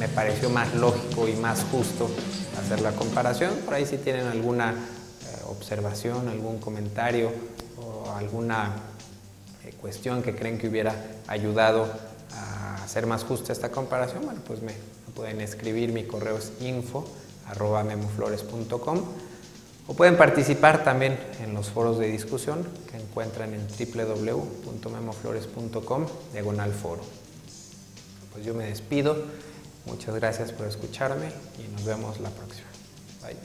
me, 0.00 0.08
pareció 0.08 0.48
más 0.48 0.74
lógico 0.74 1.28
y 1.28 1.34
más 1.34 1.64
justo 1.70 2.10
hacer 2.58 2.80
la 2.80 2.92
comparación. 2.92 3.52
Por 3.64 3.74
ahí 3.74 3.84
si 3.84 3.98
tienen 3.98 4.26
alguna 4.26 4.72
eh, 4.72 5.42
observación, 5.48 6.28
algún 6.28 6.58
comentario 6.58 7.30
o 7.78 8.10
alguna 8.12 8.72
eh, 9.64 9.74
cuestión 9.80 10.22
que 10.22 10.34
creen 10.34 10.58
que 10.58 10.68
hubiera 10.68 10.94
ayudado 11.26 11.86
a 12.32 12.82
hacer 12.82 13.06
más 13.06 13.24
justa 13.24 13.52
esta 13.52 13.70
comparación, 13.70 14.24
bueno, 14.24 14.40
pues 14.46 14.62
me, 14.62 14.72
pueden 15.14 15.40
escribir, 15.40 15.92
mi 15.92 16.04
correo 16.04 16.38
es 16.38 16.50
info 16.60 17.06
arroba 17.48 17.84
memoflores.com 17.84 19.02
o 19.86 19.94
pueden 19.94 20.16
participar 20.16 20.82
también 20.82 21.18
en 21.40 21.52
los 21.52 21.68
foros 21.68 21.98
de 21.98 22.06
discusión 22.06 22.66
que 22.90 22.96
encuentran 22.96 23.52
en 23.52 23.66
www.memoflores.com 23.66 26.06
diagonal 26.32 26.72
foro. 26.72 27.02
Pues 28.32 28.46
yo 28.46 28.54
me 28.54 28.64
despido, 28.64 29.26
muchas 29.84 30.14
gracias 30.14 30.52
por 30.52 30.66
escucharme 30.66 31.30
y 31.58 31.68
nos 31.72 31.84
vemos 31.84 32.18
la 32.20 32.30
próxima. 32.30 32.68
Bye. 33.22 33.36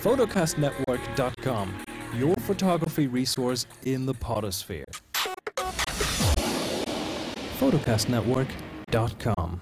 photocastnetwork.com, 0.00 1.74
your 2.14 2.36
photography 2.36 3.08
resource 3.08 3.66
in 3.84 4.06
the 4.06 4.14
potosphere. 4.14 4.84
photocastnetwork.com. 7.58 9.60